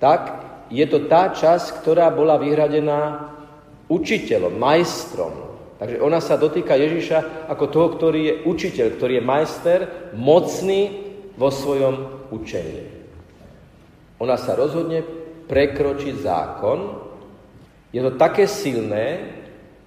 tak 0.04 0.22
je 0.68 0.84
to 0.84 1.08
tá 1.08 1.32
časť, 1.32 1.80
ktorá 1.80 2.12
bola 2.12 2.36
vyhradená 2.36 3.32
učiteľom, 3.88 4.60
majstrom. 4.60 5.34
Takže 5.80 5.98
ona 6.04 6.20
sa 6.22 6.38
dotýka 6.38 6.78
Ježiša 6.78 7.50
ako 7.50 7.66
toho, 7.72 7.88
ktorý 7.98 8.22
je 8.22 8.34
učiteľ, 8.46 8.88
ktorý 9.00 9.14
je 9.18 9.24
majster, 9.24 9.80
mocný 10.14 10.82
vo 11.40 11.50
svojom 11.50 12.28
učení. 12.30 12.86
Ona 14.22 14.38
sa 14.38 14.54
rozhodne 14.54 15.02
prekročiť 15.50 16.16
zákon, 16.22 17.11
je 17.92 18.00
to 18.00 18.12
také 18.16 18.48
silné, 18.48 19.36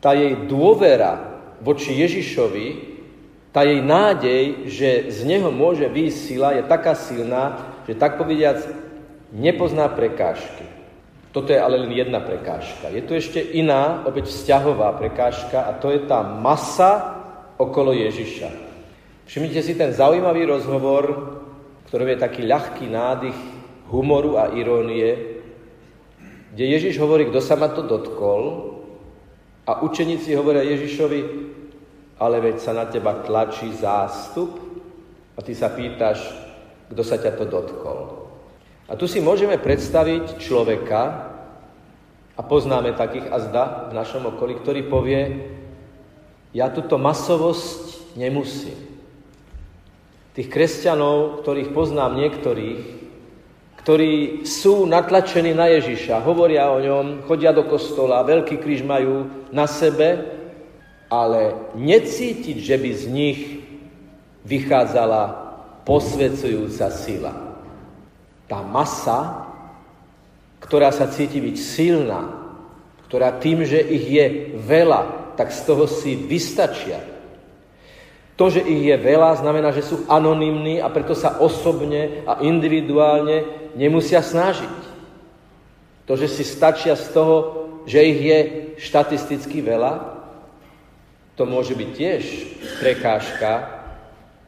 tá 0.01 0.13
jej 0.13 0.37
dôvera 0.45 1.41
voči 1.65 1.97
Ježišovi, 1.97 2.95
tá 3.49 3.65
jej 3.65 3.81
nádej, 3.81 4.69
že 4.69 5.09
z 5.09 5.19
neho 5.25 5.49
môže 5.49 5.89
výjsť 5.89 6.19
sila, 6.21 6.49
je 6.53 6.63
taká 6.69 6.93
silná, 6.93 7.73
že 7.89 7.97
tak 7.97 8.21
povediac 8.21 8.61
nepozná 9.33 9.89
prekážky. 9.89 10.69
Toto 11.35 11.51
je 11.51 11.59
ale 11.59 11.83
len 11.83 11.91
jedna 11.91 12.23
prekážka. 12.23 12.95
Je 12.95 13.03
tu 13.03 13.19
ešte 13.19 13.43
iná, 13.43 14.07
opäť 14.07 14.31
vzťahová 14.31 14.95
prekážka 14.95 15.67
a 15.67 15.75
to 15.75 15.91
je 15.91 16.07
tá 16.07 16.23
masa 16.23 17.19
okolo 17.59 17.91
Ježiša. 17.91 18.51
Všimnite 19.27 19.61
si 19.65 19.75
ten 19.75 19.91
zaujímavý 19.91 20.47
rozhovor, 20.47 21.05
ktorý 21.91 22.15
je 22.15 22.23
taký 22.23 22.43
ľahký 22.47 22.87
nádych 22.87 23.39
humoru 23.91 24.39
a 24.39 24.55
irónie, 24.55 25.34
kde 26.55 26.65
Ježiš 26.79 27.03
hovorí, 27.03 27.27
kto 27.27 27.43
sa 27.43 27.59
ma 27.59 27.67
to 27.69 27.83
dotkol 27.83 28.75
a 29.67 29.83
učeníci 29.83 30.39
hovoria 30.39 30.63
Ježišovi, 30.63 31.21
ale 32.23 32.37
veď 32.39 32.57
sa 32.63 32.73
na 32.73 32.87
teba 32.87 33.27
tlačí 33.27 33.75
zástup 33.75 34.63
a 35.35 35.43
ty 35.43 35.51
sa 35.51 35.75
pýtaš, 35.75 36.23
kto 36.95 37.03
sa 37.03 37.19
ťa 37.19 37.35
to 37.35 37.45
dotkol. 37.51 38.31
A 38.87 38.95
tu 38.95 39.11
si 39.11 39.19
môžeme 39.19 39.59
predstaviť 39.59 40.39
človeka, 40.39 41.35
a 42.35 42.43
poznáme 42.43 42.99
takých 42.99 43.31
a 43.31 43.39
zda 43.39 43.65
v 43.91 43.93
našom 43.95 44.35
okolí, 44.35 44.59
ktorý 44.59 44.91
povie, 44.91 45.23
ja 46.51 46.71
túto 46.71 46.99
masovosť 46.99 48.15
nemusím. 48.19 48.75
Tých 50.35 50.51
kresťanov, 50.51 51.47
ktorých 51.47 51.71
poznám 51.71 52.19
niektorých, 52.19 53.04
ktorí 53.85 54.49
sú 54.49 54.89
natlačení 54.89 55.53
na 55.53 55.69
Ježiša, 55.69 56.25
hovoria 56.25 56.73
o 56.73 56.81
ňom, 56.81 57.29
chodia 57.29 57.53
do 57.53 57.69
kostola, 57.69 58.25
veľký 58.25 58.57
kríž 58.57 58.81
majú 58.81 59.29
na 59.53 59.69
sebe, 59.69 60.25
ale 61.13 61.53
necítiť, 61.77 62.57
že 62.65 62.77
by 62.81 62.91
z 62.97 63.05
nich 63.13 63.41
vychádzala 64.49 65.23
posvedzujúca 65.85 66.89
sila. 66.89 67.33
Tá 68.49 68.65
masa, 68.65 69.53
ktorá 70.65 70.89
sa 70.89 71.05
cíti 71.13 71.45
byť 71.45 71.57
silná, 71.61 72.25
ktorá 73.13 73.37
tým, 73.37 73.69
že 73.69 73.85
ich 73.85 74.09
je 74.09 74.27
veľa, 74.65 75.37
tak 75.37 75.53
z 75.53 75.61
toho 75.61 75.85
si 75.85 76.17
vystačia. 76.17 77.05
To, 78.41 78.49
že 78.49 78.65
ich 78.65 78.89
je 78.89 78.97
veľa, 78.97 79.45
znamená, 79.45 79.77
že 79.77 79.85
sú 79.85 80.09
anonymní 80.09 80.81
a 80.81 80.89
preto 80.89 81.13
sa 81.13 81.37
osobne 81.37 82.25
a 82.25 82.41
individuálne 82.41 83.64
nemusia 83.77 84.23
snažiť. 84.23 84.95
To, 86.05 86.15
že 86.21 86.29
si 86.29 86.45
stačia 86.45 86.97
z 86.97 87.07
toho, 87.17 87.37
že 87.89 88.01
ich 88.05 88.21
je 88.21 88.39
štatisticky 88.81 89.65
veľa, 89.65 90.15
to 91.35 91.49
môže 91.49 91.75
byť 91.75 91.91
tiež 91.97 92.23
prekážka, 92.79 93.83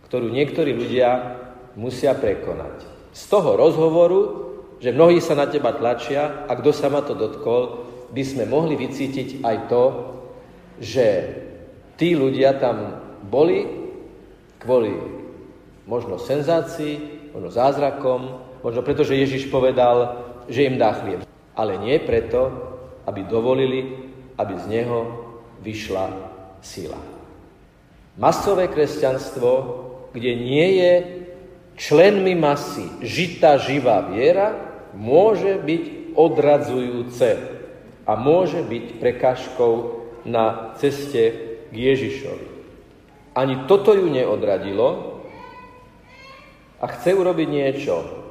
ktorú 0.07 0.31
niektorí 0.31 0.71
ľudia 0.77 1.41
musia 1.75 2.15
prekonať. 2.15 2.87
Z 3.17 3.23
toho 3.27 3.59
rozhovoru, 3.59 4.21
že 4.79 4.93
mnohí 4.93 5.19
sa 5.19 5.35
na 5.35 5.49
teba 5.49 5.73
tlačia 5.73 6.47
a 6.47 6.53
kto 6.55 6.71
sa 6.71 6.93
ma 6.93 7.03
to 7.03 7.17
dotkol, 7.17 7.89
by 8.13 8.23
sme 8.23 8.45
mohli 8.47 8.79
vycítiť 8.79 9.43
aj 9.43 9.57
to, 9.67 9.85
že 10.79 11.07
tí 11.97 12.15
ľudia 12.15 12.61
tam 12.61 13.03
boli 13.27 13.67
kvôli 14.63 14.95
možno 15.89 16.21
senzácii, 16.21 17.31
možno 17.35 17.51
zázrakom, 17.51 18.46
Možno 18.67 18.83
preto, 18.83 19.07
že 19.07 19.15
Ježiš 19.15 19.47
povedal, 19.47 20.27
že 20.51 20.67
im 20.67 20.75
dá 20.75 20.91
chlieb. 20.99 21.23
Ale 21.55 21.79
nie 21.79 22.03
preto, 22.03 22.51
aby 23.07 23.23
dovolili, 23.23 24.11
aby 24.35 24.59
z 24.59 24.67
neho 24.67 24.99
vyšla 25.63 26.11
sila. 26.67 26.99
Masové 28.19 28.67
kresťanstvo, 28.67 29.51
kde 30.11 30.35
nie 30.35 30.83
je 30.83 30.93
členmi 31.79 32.35
masy 32.35 32.91
žitá 33.07 33.55
živá 33.63 34.03
viera, 34.11 34.59
môže 34.99 35.63
byť 35.63 36.17
odradzujúce 36.19 37.29
a 38.03 38.13
môže 38.19 38.67
byť 38.67 38.85
prekažkou 38.99 39.75
na 40.27 40.75
ceste 40.83 41.23
k 41.71 41.75
Ježišovi. 41.77 42.49
Ani 43.31 43.71
toto 43.71 43.95
ju 43.95 44.11
neodradilo 44.11 45.23
a 46.83 46.85
chce 46.91 47.15
urobiť 47.15 47.47
niečo, 47.47 48.26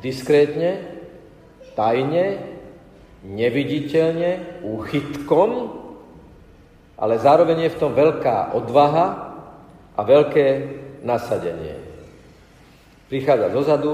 diskrétne, 0.00 0.80
tajne, 1.74 2.40
neviditeľne, 3.26 4.62
úchytkom, 4.66 5.50
ale 6.98 7.14
zároveň 7.18 7.66
je 7.66 7.74
v 7.74 7.80
tom 7.80 7.92
veľká 7.92 8.54
odvaha 8.54 9.06
a 9.98 10.00
veľké 10.00 10.46
nasadenie. 11.02 11.76
Prichádza 13.10 13.48
dozadu 13.52 13.92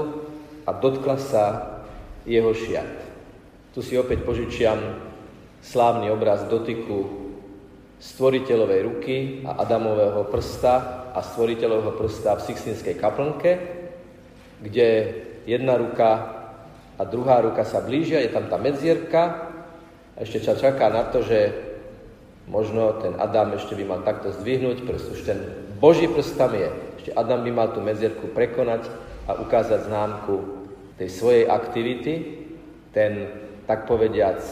a 0.63 0.71
dotkla 0.71 1.17
sa 1.17 1.43
jeho 2.23 2.53
šiat. 2.53 2.87
Tu 3.73 3.81
si 3.81 3.97
opäť 3.97 4.23
požičiam 4.23 4.77
slávny 5.59 6.13
obraz 6.13 6.45
dotyku 6.47 7.27
stvoriteľovej 7.99 8.79
ruky 8.87 9.15
a 9.43 9.59
Adamového 9.59 10.23
prsta 10.31 11.09
a 11.11 11.19
stvoriteľového 11.19 11.93
prsta 11.99 12.39
v 12.39 12.45
Sixtinskej 12.47 12.95
kaplnke, 12.95 13.51
kde 14.63 14.89
jedna 15.49 15.81
ruka 15.81 16.09
a 16.99 17.01
druhá 17.09 17.41
ruka 17.41 17.65
sa 17.65 17.81
blížia, 17.81 18.21
je 18.21 18.29
tam 18.29 18.45
tá 18.45 18.61
medzierka 18.61 19.49
a 20.13 20.17
ešte 20.21 20.45
sa 20.45 20.53
čaká 20.53 20.93
na 20.93 21.09
to, 21.09 21.25
že 21.25 21.49
možno 22.45 23.01
ten 23.01 23.17
Adam 23.17 23.57
ešte 23.57 23.73
by 23.73 23.83
mal 23.89 24.01
takto 24.05 24.29
zdvihnúť 24.29 24.85
prst, 24.85 25.07
už 25.17 25.21
ten 25.25 25.39
Boží 25.81 26.05
prst 26.05 26.37
tam 26.37 26.53
je. 26.53 26.69
Ešte 27.01 27.11
Adam 27.15 27.41
by 27.41 27.51
mal 27.55 27.67
tú 27.71 27.79
medzierku 27.79 28.29
prekonať 28.35 28.85
a 29.25 29.39
ukázať 29.39 29.87
známku 29.87 30.35
tej 30.99 31.09
svojej 31.09 31.45
aktivity, 31.47 32.13
ten, 32.91 33.31
tak 33.63 33.87
povediac, 33.87 34.43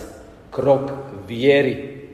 krok 0.48 1.12
viery. 1.28 2.08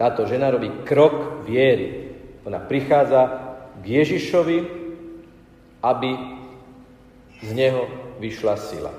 Táto 0.00 0.24
žena 0.24 0.48
robí 0.48 0.72
krok 0.88 1.44
viery. 1.44 2.16
Ona 2.48 2.64
prichádza 2.64 3.22
k 3.78 3.84
Ježišovi, 3.84 4.58
aby 5.84 6.10
z 7.44 7.50
neho 7.52 7.84
vyšla 8.18 8.54
sila. 8.56 8.92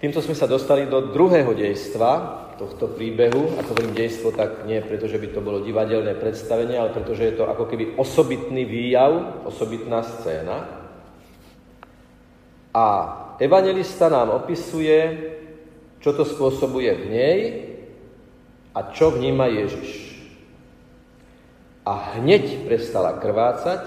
Týmto 0.00 0.24
sme 0.24 0.32
sa 0.32 0.48
dostali 0.48 0.88
do 0.88 1.12
druhého 1.12 1.52
dejstva 1.52 2.40
tohto 2.56 2.92
príbehu. 2.92 3.56
Ako 3.60 3.72
hovorím 3.72 3.96
dejstvo, 3.96 4.32
tak 4.36 4.64
nie 4.64 4.80
preto, 4.84 5.08
že 5.08 5.16
by 5.16 5.28
to 5.32 5.40
bolo 5.40 5.64
divadelné 5.64 6.16
predstavenie, 6.16 6.76
ale 6.76 6.92
pretože 6.92 7.24
je 7.28 7.34
to 7.36 7.48
ako 7.48 7.64
keby 7.64 7.96
osobitný 7.96 8.68
výjav, 8.68 9.44
osobitná 9.48 10.04
scéna. 10.04 10.68
A 12.76 12.86
evangelista 13.40 14.12
nám 14.12 14.36
opisuje, 14.44 15.32
čo 16.00 16.12
to 16.12 16.24
spôsobuje 16.24 16.92
v 16.96 17.04
nej 17.08 17.38
a 18.76 18.92
čo 18.92 19.12
vníma 19.12 19.48
Ježiš. 19.52 20.16
A 21.84 22.20
hneď 22.20 22.68
prestala 22.68 23.16
krvácať 23.16 23.84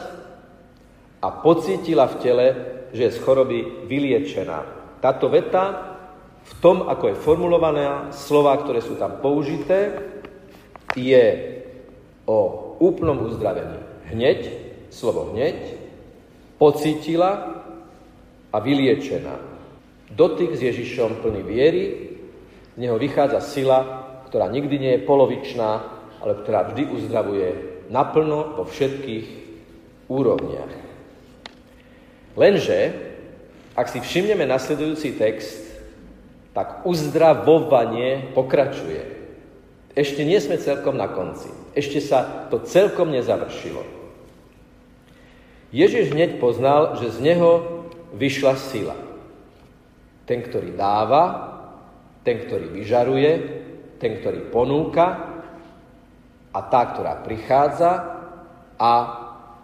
a 1.21 1.27
pocítila 1.29 2.09
v 2.09 2.15
tele, 2.19 2.47
že 2.93 3.09
je 3.09 3.15
z 3.17 3.23
choroby 3.25 3.89
vyliečená. 3.89 4.59
Táto 5.01 5.27
veta 5.27 5.97
v 6.43 6.53
tom, 6.61 6.85
ako 6.87 7.11
je 7.11 7.21
formulované, 7.23 8.13
slova, 8.13 8.55
ktoré 8.61 8.79
sú 8.79 8.95
tam 8.95 9.19
použité, 9.19 9.97
je 10.93 11.25
o 12.29 12.39
úplnom 12.79 13.25
uzdravení. 13.25 13.81
Hneď, 14.13 14.39
slovo 14.93 15.33
hneď, 15.33 15.57
pocítila 16.61 17.63
a 18.53 18.57
vyliečená. 18.61 19.35
Dotyk 20.13 20.53
s 20.53 20.61
Ježišom 20.61 21.25
plný 21.25 21.41
viery, 21.41 21.83
z 22.73 22.77
neho 22.77 23.01
vychádza 23.01 23.41
sila, 23.41 23.79
ktorá 24.29 24.45
nikdy 24.49 24.75
nie 24.77 24.91
je 24.97 25.05
polovičná, 25.09 25.71
ale 26.21 26.33
ktorá 26.45 26.69
vždy 26.69 26.83
uzdravuje 26.93 27.47
naplno 27.89 28.55
vo 28.55 28.63
všetkých 28.63 29.25
úrovniach. 30.07 30.82
Lenže, 32.33 32.93
ak 33.77 33.89
si 33.89 34.01
všimneme 34.01 34.45
nasledujúci 34.49 35.17
text, 35.17 35.61
tak 36.53 36.85
uzdravovanie 36.85 38.33
pokračuje. 38.37 39.01
Ešte 39.93 40.25
nie 40.25 40.37
sme 40.41 40.57
celkom 40.57 40.97
na 40.97 41.09
konci. 41.09 41.49
Ešte 41.73 42.01
sa 42.01 42.49
to 42.49 42.61
celkom 42.65 43.13
nezavršilo. 43.13 43.81
Ježiš 45.73 46.13
hneď 46.13 46.37
poznal, 46.37 47.01
že 47.01 47.13
z 47.13 47.33
neho 47.33 47.51
vyšla 48.13 48.53
sila. 48.57 48.97
Ten, 50.29 50.45
ktorý 50.45 50.77
dáva, 50.77 51.53
ten, 52.21 52.45
ktorý 52.45 52.69
vyžaruje, 52.69 53.31
ten, 53.97 54.21
ktorý 54.21 54.53
ponúka 54.53 55.33
a 56.53 56.59
tá, 56.61 56.81
ktorá 56.93 57.17
prichádza 57.25 58.21
a 58.77 58.91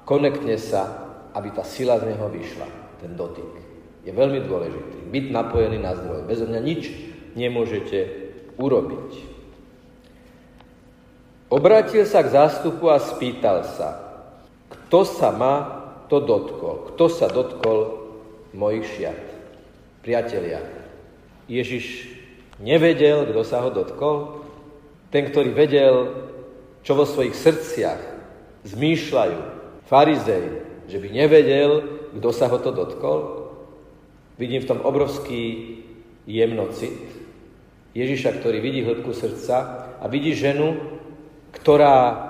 konektne 0.10 0.58
sa, 0.58 1.09
aby 1.39 1.55
tá 1.55 1.63
sila 1.63 1.96
z 2.03 2.12
neho 2.12 2.27
vyšla, 2.27 2.67
ten 3.00 3.15
dotyk 3.15 3.69
je 4.03 4.12
veľmi 4.12 4.41
dôležitý. 4.48 4.98
Byť 5.12 5.25
napojený 5.29 5.77
na 5.79 5.93
zdroj. 5.96 6.25
Bez 6.25 6.39
mňa 6.43 6.60
nič 6.63 6.84
nemôžete 7.36 8.00
urobiť. 8.55 9.10
Obrátil 11.50 12.06
sa 12.06 12.21
k 12.21 12.34
zástupu 12.34 12.93
a 12.93 13.02
spýtal 13.02 13.65
sa, 13.65 13.97
kto 14.69 15.02
sa 15.06 15.34
ma 15.34 15.56
to 16.06 16.21
dotkol? 16.21 16.93
Kto 16.93 17.06
sa 17.10 17.25
dotkol 17.25 18.06
mojich 18.54 18.86
šiat? 18.86 19.21
Priatelia, 20.06 20.62
Ježiš 21.49 22.10
nevedel, 22.62 23.25
kto 23.30 23.41
sa 23.41 23.65
ho 23.65 23.73
dotkol? 23.73 24.45
Ten, 25.10 25.25
ktorý 25.25 25.49
vedel, 25.54 25.93
čo 26.86 26.93
vo 26.93 27.06
svojich 27.06 27.34
srdciach 27.34 28.02
zmýšľajú 28.69 29.39
farizej, 29.89 30.68
že 30.89 30.97
by 30.97 31.08
nevedel, 31.13 31.71
kto 32.17 32.30
sa 32.34 32.49
ho 32.49 32.58
to 32.58 32.73
dotkol? 32.73 33.47
Vidím 34.41 34.65
v 34.65 34.69
tom 34.73 34.80
obrovský 34.82 35.78
jemnocit 36.25 36.97
Ježiša, 37.93 38.41
ktorý 38.41 38.58
vidí 38.62 38.82
hĺbku 38.82 39.13
srdca 39.13 39.58
a 40.02 40.06
vidí 40.10 40.34
ženu, 40.34 40.78
ktorá 41.54 42.30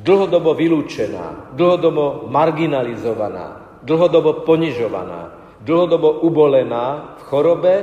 dlhodobo 0.00 0.56
vylúčená, 0.56 1.54
dlhodobo 1.54 2.26
marginalizovaná, 2.26 3.78
dlhodobo 3.84 4.42
ponižovaná, 4.42 5.36
dlhodobo 5.62 6.24
ubolená 6.24 7.16
v 7.20 7.22
chorobe, 7.28 7.74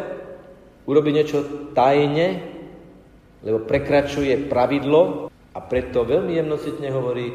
urobi 0.89 1.09
niečo 1.13 1.71
tajne, 1.71 2.41
lebo 3.41 3.63
prekračuje 3.63 4.49
pravidlo 4.51 5.31
a 5.55 5.59
preto 5.61 6.03
veľmi 6.03 6.35
jemnocitne 6.35 6.89
hovorí, 6.91 7.27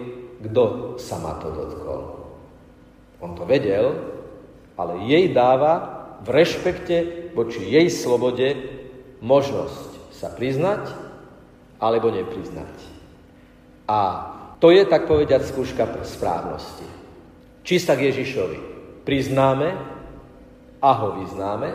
kto 0.45 0.95
sa 1.01 1.17
ma 1.23 1.39
to 1.41 1.49
dotkol. 1.51 2.26
On 3.21 3.33
to 3.33 3.49
vedel, 3.49 3.97
ale 4.77 5.09
jej 5.09 5.33
dáva 5.33 6.05
v 6.21 6.29
rešpekte 6.33 6.97
voči 7.33 7.65
jej 7.65 7.89
slobode 7.89 8.57
možnosť 9.25 10.13
sa 10.13 10.33
priznať 10.33 10.93
alebo 11.81 12.09
nepriznať. 12.13 12.73
A 13.89 13.99
to 14.57 14.73
je, 14.73 14.85
tak 14.89 15.05
povediať, 15.05 15.45
skúška 15.45 15.85
správnosti. 16.05 16.89
Či 17.61 17.77
sa 17.77 17.93
k 17.93 18.09
Ježišovi 18.09 18.59
priznáme 19.05 19.69
a 20.81 20.91
ho 20.93 21.09
vyznáme, 21.23 21.71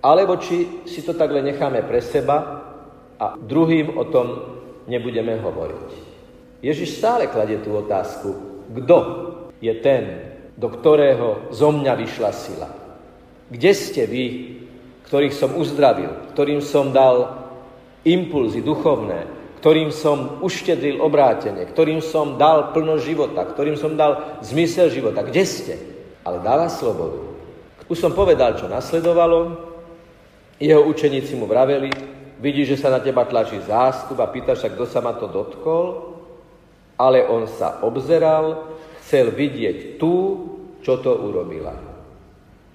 alebo 0.00 0.38
či 0.38 0.86
si 0.86 1.02
to 1.02 1.12
takhle 1.14 1.42
necháme 1.42 1.82
pre 1.82 2.00
seba 2.00 2.36
a 3.20 3.34
druhým 3.36 3.96
o 3.96 4.04
tom 4.08 4.26
nebudeme 4.86 5.36
hovoriť. 5.40 5.88
Ježiš 6.62 6.98
stále 6.98 7.26
kladie 7.26 7.60
tú 7.60 7.74
otázku, 7.76 8.28
kto 8.70 8.96
je 9.60 9.72
ten, 9.80 10.34
do 10.56 10.72
ktorého 10.72 11.52
zo 11.52 11.68
mňa 11.72 11.92
vyšla 11.96 12.30
sila. 12.32 12.68
Kde 13.52 13.72
ste 13.76 14.02
vy, 14.08 14.24
ktorých 15.06 15.34
som 15.36 15.54
uzdravil, 15.54 16.32
ktorým 16.34 16.58
som 16.64 16.90
dal 16.90 17.46
impulzy 18.02 18.62
duchovné, 18.62 19.26
ktorým 19.62 19.90
som 19.90 20.42
uštedril 20.42 21.02
obrátenie, 21.02 21.66
ktorým 21.66 21.98
som 21.98 22.38
dal 22.38 22.70
plno 22.70 22.98
života, 23.02 23.42
ktorým 23.42 23.74
som 23.74 23.98
dal 23.98 24.38
zmysel 24.42 24.90
života. 24.90 25.26
Kde 25.26 25.42
ste? 25.42 25.74
Ale 26.22 26.42
dáva 26.42 26.70
slobodu. 26.70 27.22
Už 27.86 27.98
som 27.98 28.14
povedal, 28.14 28.58
čo 28.58 28.66
nasledovalo. 28.66 29.62
Jeho 30.58 30.82
učeníci 30.88 31.36
mu 31.36 31.44
vraveli, 31.44 31.92
vidí, 32.40 32.64
že 32.64 32.80
sa 32.80 32.88
na 32.88 33.00
teba 33.00 33.28
tlačí 33.28 33.60
zástup 33.62 34.16
a 34.20 34.30
pýta 34.32 34.56
sa, 34.56 34.72
kto 34.72 34.88
sa 34.88 35.04
ma 35.04 35.12
to 35.14 35.28
dotkol, 35.28 36.16
ale 36.96 37.28
on 37.28 37.44
sa 37.44 37.84
obzeral, 37.84 38.75
chcel 39.06 39.30
vidieť 39.30 40.02
tú, 40.02 40.14
čo 40.82 40.98
to 40.98 41.14
urobila. 41.14 41.78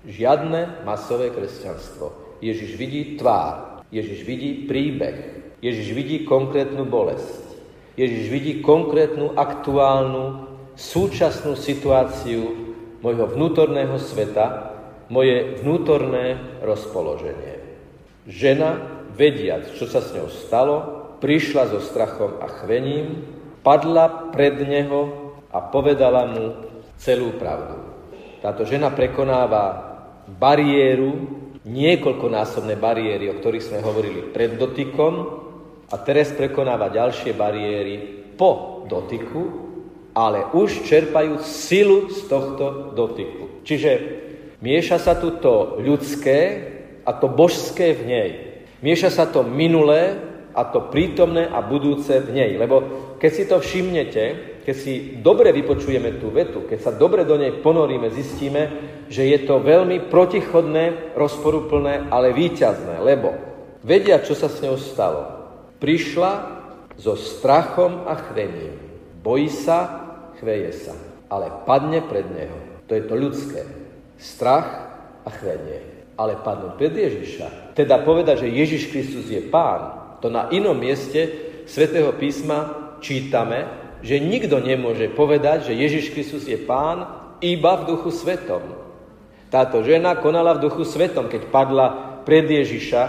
Žiadne 0.08 0.88
masové 0.88 1.28
kresťanstvo. 1.28 2.40
Ježiš 2.40 2.80
vidí 2.80 3.20
tvár, 3.20 3.84
Ježiš 3.92 4.24
vidí 4.24 4.64
príbeh, 4.64 5.44
Ježiš 5.60 5.92
vidí 5.92 6.18
konkrétnu 6.24 6.88
bolesť, 6.88 7.60
Ježiš 8.00 8.26
vidí 8.32 8.54
konkrétnu 8.64 9.36
aktuálnu 9.36 10.48
súčasnú 10.80 11.60
situáciu 11.60 12.74
môjho 13.04 13.28
vnútorného 13.30 14.00
sveta, 14.00 14.72
moje 15.12 15.60
vnútorné 15.60 16.40
rozpoloženie. 16.64 17.60
Žena, 18.26 18.80
vediac, 19.12 19.68
čo 19.76 19.84
sa 19.86 20.00
s 20.00 20.16
ňou 20.16 20.32
stalo, 20.32 20.78
prišla 21.20 21.76
so 21.76 21.84
strachom 21.84 22.40
a 22.40 22.48
chvením, 22.64 23.28
padla 23.62 24.32
pred 24.32 24.56
neho 24.64 25.21
a 25.52 25.60
povedala 25.60 26.26
mu 26.28 26.46
celú 26.96 27.36
pravdu. 27.36 27.78
Táto 28.42 28.66
žena 28.66 28.90
prekonáva 28.90 29.92
bariéru, 30.26 31.14
niekoľkonásobné 31.62 32.74
bariéry, 32.80 33.30
o 33.30 33.38
ktorých 33.38 33.68
sme 33.70 33.86
hovorili 33.86 34.34
pred 34.34 34.58
dotykom 34.58 35.14
a 35.94 35.96
teraz 36.02 36.34
prekonáva 36.34 36.90
ďalšie 36.90 37.38
bariéry 37.38 37.96
po 38.34 38.84
dotyku, 38.90 39.70
ale 40.18 40.50
už 40.58 40.90
čerpajú 40.90 41.38
silu 41.46 42.10
z 42.10 42.26
tohto 42.26 42.98
dotyku. 42.98 43.62
Čiže 43.62 43.92
mieša 44.60 44.98
sa 44.98 45.14
tu 45.14 45.38
to 45.38 45.78
ľudské 45.78 46.40
a 47.06 47.14
to 47.14 47.30
božské 47.30 47.94
v 47.94 48.04
nej. 48.10 48.30
Mieša 48.82 49.10
sa 49.14 49.26
to 49.30 49.46
minulé 49.46 50.18
a 50.58 50.66
to 50.66 50.90
prítomné 50.90 51.46
a 51.46 51.62
budúce 51.62 52.12
v 52.26 52.30
nej. 52.34 52.52
Lebo 52.58 52.84
keď 53.22 53.32
si 53.32 53.44
to 53.46 53.62
všimnete, 53.62 54.51
keď 54.62 54.76
si 54.78 54.94
dobre 55.20 55.50
vypočujeme 55.50 56.22
tú 56.22 56.30
vetu, 56.30 56.66
keď 56.70 56.80
sa 56.80 56.92
dobre 56.94 57.26
do 57.26 57.36
nej 57.38 57.62
ponoríme, 57.66 58.14
zistíme, 58.14 58.62
že 59.10 59.26
je 59.26 59.40
to 59.44 59.60
veľmi 59.60 60.08
protichodné, 60.08 61.16
rozporuplné, 61.18 62.08
ale 62.14 62.32
výťazné, 62.32 63.02
lebo 63.02 63.34
vedia, 63.82 64.22
čo 64.22 64.38
sa 64.38 64.48
s 64.48 64.62
ňou 64.62 64.78
stalo. 64.78 65.22
Prišla 65.82 66.32
so 66.96 67.18
strachom 67.18 68.06
a 68.06 68.14
chvením. 68.30 68.78
Bojí 69.26 69.50
sa, 69.50 70.06
chveje 70.38 70.72
sa, 70.74 70.96
ale 71.30 71.50
padne 71.66 72.02
pred 72.06 72.26
neho. 72.30 72.58
To 72.86 72.94
je 72.94 73.04
to 73.06 73.16
ľudské. 73.18 73.62
Strach 74.22 74.70
a 75.26 75.30
chvenie. 75.34 75.82
Ale 76.18 76.38
padnú 76.38 76.78
pred 76.78 76.94
Ježiša. 76.94 77.74
Teda 77.74 77.98
povedať, 78.06 78.46
že 78.46 78.54
Ježiš 78.54 78.94
Kristus 78.94 79.26
je 79.26 79.42
pán, 79.42 79.98
to 80.22 80.30
na 80.30 80.54
inom 80.54 80.78
mieste 80.78 81.50
svätého 81.66 82.14
písma 82.14 82.94
čítame, 83.02 83.81
že 84.02 84.18
nikto 84.18 84.58
nemôže 84.58 85.10
povedať, 85.14 85.72
že 85.72 85.78
Ježiš 85.78 86.14
Kristus 86.14 86.44
je 86.50 86.58
pán 86.58 87.06
iba 87.42 87.74
v 87.78 87.88
duchu 87.96 88.10
svetom. 88.10 88.62
Táto 89.54 89.86
žena 89.86 90.18
konala 90.18 90.58
v 90.58 90.70
duchu 90.70 90.86
svetom, 90.86 91.30
keď 91.30 91.42
padla 91.50 91.88
pred 92.26 92.46
Ježiša 92.46 93.04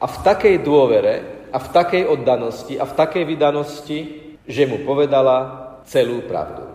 a 0.00 0.06
v 0.08 0.16
takej 0.24 0.64
dôvere 0.64 1.46
a 1.52 1.58
v 1.60 1.68
takej 1.68 2.04
oddanosti 2.08 2.74
a 2.80 2.84
v 2.88 2.96
takej 2.96 3.24
vydanosti, 3.28 3.98
že 4.44 4.62
mu 4.66 4.82
povedala 4.82 5.70
celú 5.86 6.24
pravdu. 6.24 6.66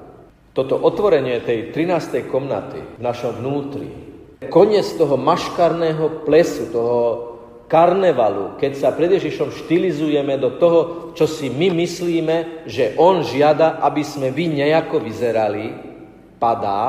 Toto 0.55 0.79
otvorenie 0.79 1.43
tej 1.43 1.75
13. 1.75 2.31
komnaty 2.31 2.79
v 2.95 3.01
našom 3.03 3.43
vnútri, 3.43 3.91
koniec 4.47 4.87
toho 4.95 5.19
maškarného 5.19 6.23
plesu, 6.23 6.71
toho 6.71 7.34
karnevalu, 7.65 8.57
keď 8.61 8.71
sa 8.77 8.89
pred 8.93 9.09
Ježišom 9.17 9.53
štilizujeme 9.65 10.37
do 10.37 10.57
toho, 10.61 10.79
čo 11.17 11.25
si 11.25 11.49
my 11.49 11.73
myslíme, 11.73 12.67
že 12.69 12.93
On 13.01 13.25
žiada, 13.25 13.81
aby 13.81 14.05
sme 14.05 14.29
vy 14.29 14.61
nejako 14.61 15.01
vyzerali, 15.01 15.73
padá 16.37 16.83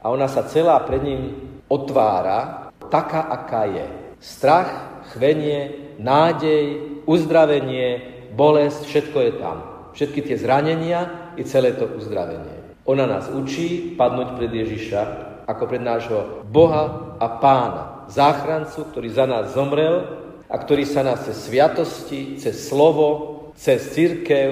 a 0.00 0.06
ona 0.10 0.26
sa 0.26 0.46
celá 0.46 0.82
pred 0.82 1.02
ním 1.02 1.22
otvára, 1.70 2.70
taká, 2.90 3.26
aká 3.30 3.66
je. 3.70 3.86
Strach, 4.18 5.02
chvenie, 5.14 5.94
nádej, 5.98 6.82
uzdravenie, 7.06 8.02
bolesť, 8.34 8.82
všetko 8.86 9.18
je 9.22 9.32
tam. 9.38 9.56
Všetky 9.94 10.20
tie 10.26 10.36
zranenia 10.36 11.32
i 11.40 11.42
celé 11.46 11.72
to 11.72 11.88
uzdravenie. 11.88 12.84
Ona 12.86 13.06
nás 13.08 13.26
učí 13.32 13.96
padnúť 13.98 14.38
pred 14.38 14.52
Ježiša 14.52 15.02
ako 15.46 15.62
pred 15.70 15.82
nášho 15.82 16.42
Boha 16.50 17.16
a 17.18 17.26
Pána, 17.38 17.95
záchrancu, 18.08 18.90
ktorý 18.90 19.08
za 19.10 19.26
nás 19.26 19.54
zomrel 19.54 20.04
a 20.46 20.56
ktorý 20.56 20.86
sa 20.86 21.02
nás 21.02 21.26
cez 21.26 21.50
sviatosti, 21.50 22.38
cez 22.38 22.54
slovo, 22.54 23.34
cez 23.58 23.92
církev, 23.92 24.50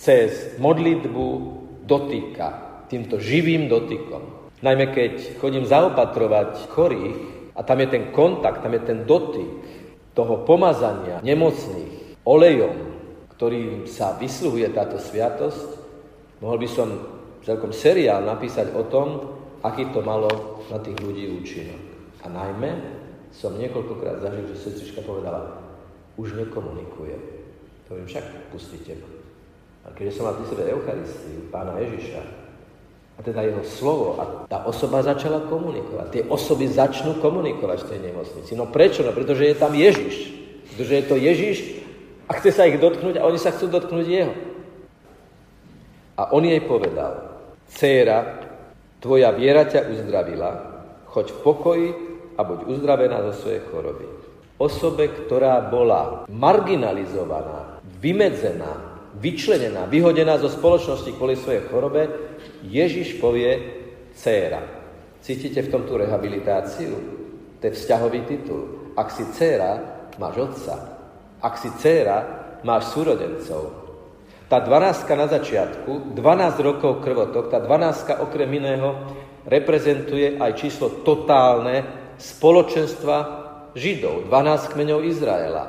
cez 0.00 0.56
modlitbu 0.60 1.26
dotýka 1.84 2.82
týmto 2.86 3.18
živým 3.18 3.66
dotykom. 3.66 4.48
Najmä 4.62 4.86
keď 4.94 5.14
chodím 5.42 5.68
zaopatrovať 5.68 6.72
chorých 6.72 7.18
a 7.52 7.60
tam 7.60 7.78
je 7.84 7.88
ten 7.92 8.04
kontakt, 8.12 8.64
tam 8.64 8.72
je 8.72 8.82
ten 8.82 9.04
dotyk 9.04 9.52
toho 10.16 10.42
pomazania 10.48 11.20
nemocných 11.20 12.24
olejom, 12.24 12.76
ktorým 13.36 13.84
sa 13.84 14.16
vysluhuje 14.16 14.72
táto 14.72 14.96
sviatosť, 14.96 15.68
mohol 16.40 16.56
by 16.56 16.68
som 16.68 16.88
celkom 17.44 17.70
seriál 17.70 18.24
napísať 18.24 18.72
o 18.72 18.82
tom, 18.88 19.08
aký 19.60 19.92
to 19.92 20.00
malo 20.00 20.64
na 20.72 20.80
tých 20.80 20.96
ľudí 21.04 21.30
účinok. 21.30 21.85
A 22.26 22.28
najmä 22.28 22.74
som 23.30 23.54
niekoľkokrát 23.54 24.18
zažil, 24.18 24.50
že 24.50 24.66
sestrička 24.66 25.06
povedala, 25.06 25.62
už 26.18 26.34
nekomunikuje. 26.34 27.14
To 27.86 27.94
viem 27.94 28.10
však, 28.10 28.50
pustite 28.50 28.98
ma. 28.98 29.08
A 29.86 29.94
keď 29.94 30.10
som 30.10 30.26
mal 30.26 30.34
pri 30.34 30.50
sebe 30.50 30.66
Eucharistiu, 30.66 31.46
pána 31.54 31.78
Ježiša, 31.78 32.46
a 33.16 33.20
teda 33.24 33.48
jeho 33.48 33.64
slovo. 33.64 34.20
A 34.20 34.44
tá 34.44 34.68
osoba 34.68 35.00
začala 35.00 35.48
komunikovať. 35.48 36.06
Tie 36.12 36.22
osoby 36.28 36.68
začnú 36.68 37.16
komunikovať 37.24 37.78
v 37.86 37.88
tej 37.88 38.00
nemocnici. 38.12 38.52
No 38.52 38.68
prečo? 38.68 39.00
No 39.00 39.16
pretože 39.16 39.48
je 39.48 39.56
tam 39.56 39.72
Ježiš. 39.72 40.36
Pretože 40.68 40.92
je 40.92 41.04
to 41.08 41.16
Ježiš 41.16 41.56
a 42.28 42.36
chce 42.36 42.50
sa 42.52 42.68
ich 42.68 42.76
dotknúť 42.76 43.16
a 43.16 43.24
oni 43.24 43.40
sa 43.40 43.56
chcú 43.56 43.72
dotknúť 43.72 44.06
jeho. 44.06 44.34
A 46.20 46.32
on 46.32 46.44
jej 46.44 46.60
povedal, 46.64 47.40
Céra, 47.72 48.40
tvoja 49.00 49.32
viera 49.32 49.64
ťa 49.64 49.88
uzdravila, 49.88 50.50
choď 51.12 51.26
v 51.32 51.38
pokoji 51.40 51.88
a 52.36 52.40
buď 52.44 52.68
uzdravená 52.68 53.24
zo 53.32 53.44
svojej 53.44 53.64
choroby. 53.72 54.06
Osobe, 54.56 55.08
ktorá 55.12 55.60
bola 55.68 56.24
marginalizovaná, 56.32 57.80
vymedzená, 58.00 59.00
vyčlenená, 59.16 59.88
vyhodená 59.88 60.36
zo 60.40 60.52
spoločnosti 60.52 61.12
kvôli 61.16 61.36
svojej 61.36 61.64
chorobe, 61.68 62.08
Ježiš 62.64 63.20
povie 63.20 63.56
dcéra. 64.16 64.60
Cítite 65.20 65.64
v 65.64 65.72
tom 65.72 65.82
tú 65.84 66.00
rehabilitáciu? 66.00 66.94
To 67.60 67.62
je 67.64 67.72
vzťahový 67.72 68.20
titul. 68.28 68.62
Ak 68.96 69.12
si 69.12 69.24
dcéra, 69.28 69.80
máš 70.16 70.36
otca. 70.40 70.76
Ak 71.40 71.60
si 71.60 71.68
dcéra, 71.76 72.16
máš 72.64 72.96
súrodencov. 72.96 73.86
Tá 74.46 74.62
dvanáctka 74.62 75.12
na 75.18 75.26
začiatku, 75.26 76.14
12 76.14 76.22
rokov 76.62 77.02
krvotok, 77.02 77.50
tá 77.50 77.58
dvanáctka 77.58 78.22
okrem 78.22 78.46
iného 78.62 78.94
reprezentuje 79.42 80.38
aj 80.38 80.52
číslo 80.54 81.02
totálne 81.02 82.05
spoločenstva 82.18 83.16
Židov, 83.76 84.32
12 84.32 84.72
kmeňov 84.72 85.00
Izraela. 85.04 85.64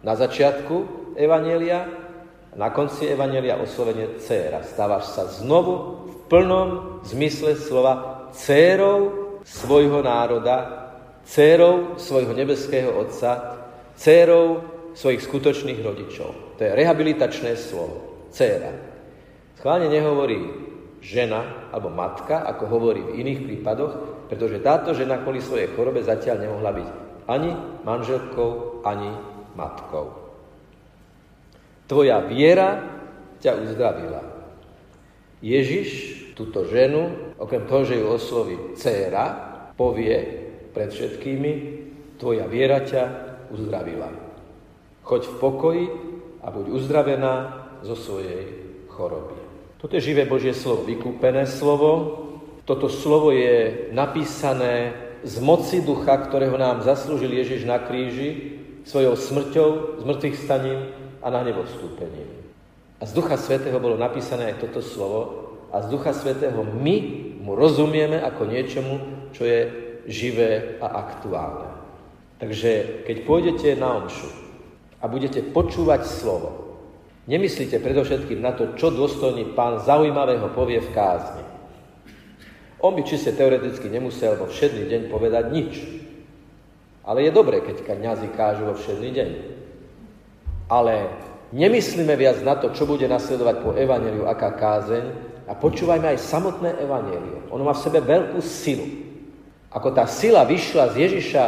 Na 0.00 0.14
začiatku 0.16 0.74
Evanielia, 1.16 1.84
na 2.56 2.72
konci 2.72 3.08
Evanielia 3.08 3.60
oslovenie 3.60 4.16
dcéra. 4.16 4.64
Stávaš 4.64 5.12
sa 5.12 5.28
znovu 5.28 6.04
plnom 6.32 7.00
zmysle 7.04 7.56
slova 7.60 8.26
dcérou 8.32 8.98
svojho 9.44 10.00
národa, 10.00 10.88
dcérou 11.24 12.00
svojho 12.00 12.32
nebeského 12.32 12.96
Otca, 12.96 13.60
dcérou 13.96 14.64
svojich 14.96 15.20
skutočných 15.26 15.80
rodičov. 15.84 16.56
To 16.56 16.60
je 16.62 16.72
rehabilitačné 16.72 17.58
slovo. 17.58 18.28
Céra. 18.32 18.72
Schválne 19.58 19.92
nehovorí 19.92 20.38
žena 21.04 21.70
alebo 21.70 21.92
matka, 21.92 22.42
ako 22.42 22.64
hovorí 22.72 23.02
v 23.04 23.20
iných 23.20 23.40
prípadoch, 23.46 23.94
pretože 24.28 24.62
táto 24.64 24.96
žena 24.96 25.20
kvôli 25.20 25.44
svojej 25.44 25.72
chorobe 25.72 26.00
zatiaľ 26.00 26.44
nemohla 26.44 26.70
byť 26.72 26.88
ani 27.24 27.50
manželkou, 27.84 28.84
ani 28.84 29.12
matkou. 29.56 30.12
Tvoja 31.84 32.24
viera 32.24 32.80
ťa 33.40 33.52
uzdravila. 33.60 34.22
Ježiš 35.44 35.88
túto 36.32 36.64
ženu, 36.64 37.36
okrem 37.36 37.68
toho, 37.68 37.82
že 37.84 38.00
ju 38.00 38.06
osloví 38.08 38.56
dcéra, 38.74 39.24
povie 39.76 40.16
pred 40.72 40.88
všetkými, 40.88 41.52
tvoja 42.16 42.48
viera 42.48 42.80
ťa 42.80 43.04
uzdravila. 43.52 44.08
Choď 45.04 45.22
v 45.28 45.34
pokoji 45.36 45.84
a 46.40 46.48
buď 46.48 46.66
uzdravená 46.72 47.34
zo 47.84 47.92
svojej 47.92 48.48
choroby. 48.88 49.36
Toto 49.76 50.00
je 50.00 50.06
živé 50.08 50.24
Božie 50.24 50.56
slovo, 50.56 50.88
vykúpené 50.88 51.44
slovo. 51.44 52.23
Toto 52.64 52.88
slovo 52.88 53.28
je 53.28 53.88
napísané 53.92 54.96
z 55.24 55.36
moci 55.40 55.84
ducha, 55.84 56.16
ktorého 56.16 56.56
nám 56.56 56.80
zaslúžil 56.84 57.32
Ježiš 57.32 57.68
na 57.68 57.80
kríži, 57.80 58.60
svojou 58.84 59.16
smrťou, 59.16 59.68
zmrtvých 60.04 60.36
staním 60.36 60.80
a 61.24 61.32
na 61.32 61.40
nebo 61.44 61.64
vstúpením. 61.64 62.28
A 63.00 63.08
z 63.08 63.12
Ducha 63.16 63.36
Svetého 63.36 63.76
bolo 63.80 63.96
napísané 63.96 64.52
aj 64.52 64.64
toto 64.64 64.84
slovo 64.84 65.20
a 65.72 65.80
z 65.84 65.92
Ducha 65.92 66.12
Svetého 66.12 66.60
my 66.64 66.96
mu 67.40 67.52
rozumieme 67.56 68.20
ako 68.20 68.48
niečomu, 68.48 68.94
čo 69.32 69.44
je 69.44 69.60
živé 70.08 70.80
a 70.80 70.88
aktuálne. 70.88 71.68
Takže 72.40 73.04
keď 73.08 73.16
pôjdete 73.24 73.68
na 73.76 74.04
omšu 74.04 74.28
a 75.00 75.08
budete 75.08 75.40
počúvať 75.40 76.04
slovo, 76.04 76.76
nemyslíte 77.24 77.80
predovšetkým 77.80 78.40
na 78.40 78.52
to, 78.52 78.76
čo 78.76 78.92
dôstojný 78.92 79.56
pán 79.56 79.80
zaujímavého 79.80 80.52
povie 80.52 80.80
v 80.80 80.92
kázni. 80.92 81.44
On 82.80 82.94
by 82.94 83.02
čiste 83.06 83.36
teoreticky 83.36 83.90
nemusel 83.90 84.38
vo 84.38 84.50
všedný 84.50 84.88
deň 84.88 85.02
povedať 85.12 85.44
nič. 85.52 85.72
Ale 87.04 87.28
je 87.28 87.36
dobré, 87.36 87.60
keď 87.60 87.84
kniazy 87.84 88.32
kážu 88.32 88.64
vo 88.64 88.74
všedný 88.74 89.10
deň. 89.12 89.30
Ale 90.72 90.94
Nemyslíme 91.54 92.18
viac 92.18 92.42
na 92.42 92.58
to, 92.58 92.74
čo 92.74 92.82
bude 92.82 93.06
nasledovať 93.06 93.56
po 93.62 93.70
evaneliu, 93.78 94.26
aká 94.26 94.58
kázeň, 94.58 95.04
a 95.46 95.54
počúvajme 95.54 96.10
aj 96.10 96.26
samotné 96.26 96.82
evanelie. 96.82 97.46
Ono 97.54 97.62
má 97.62 97.78
v 97.78 97.84
sebe 97.86 98.02
veľkú 98.02 98.42
silu. 98.42 98.82
Ako 99.70 99.94
tá 99.94 100.02
sila 100.10 100.42
vyšla 100.42 100.90
z 100.90 101.06
Ježiša 101.06 101.44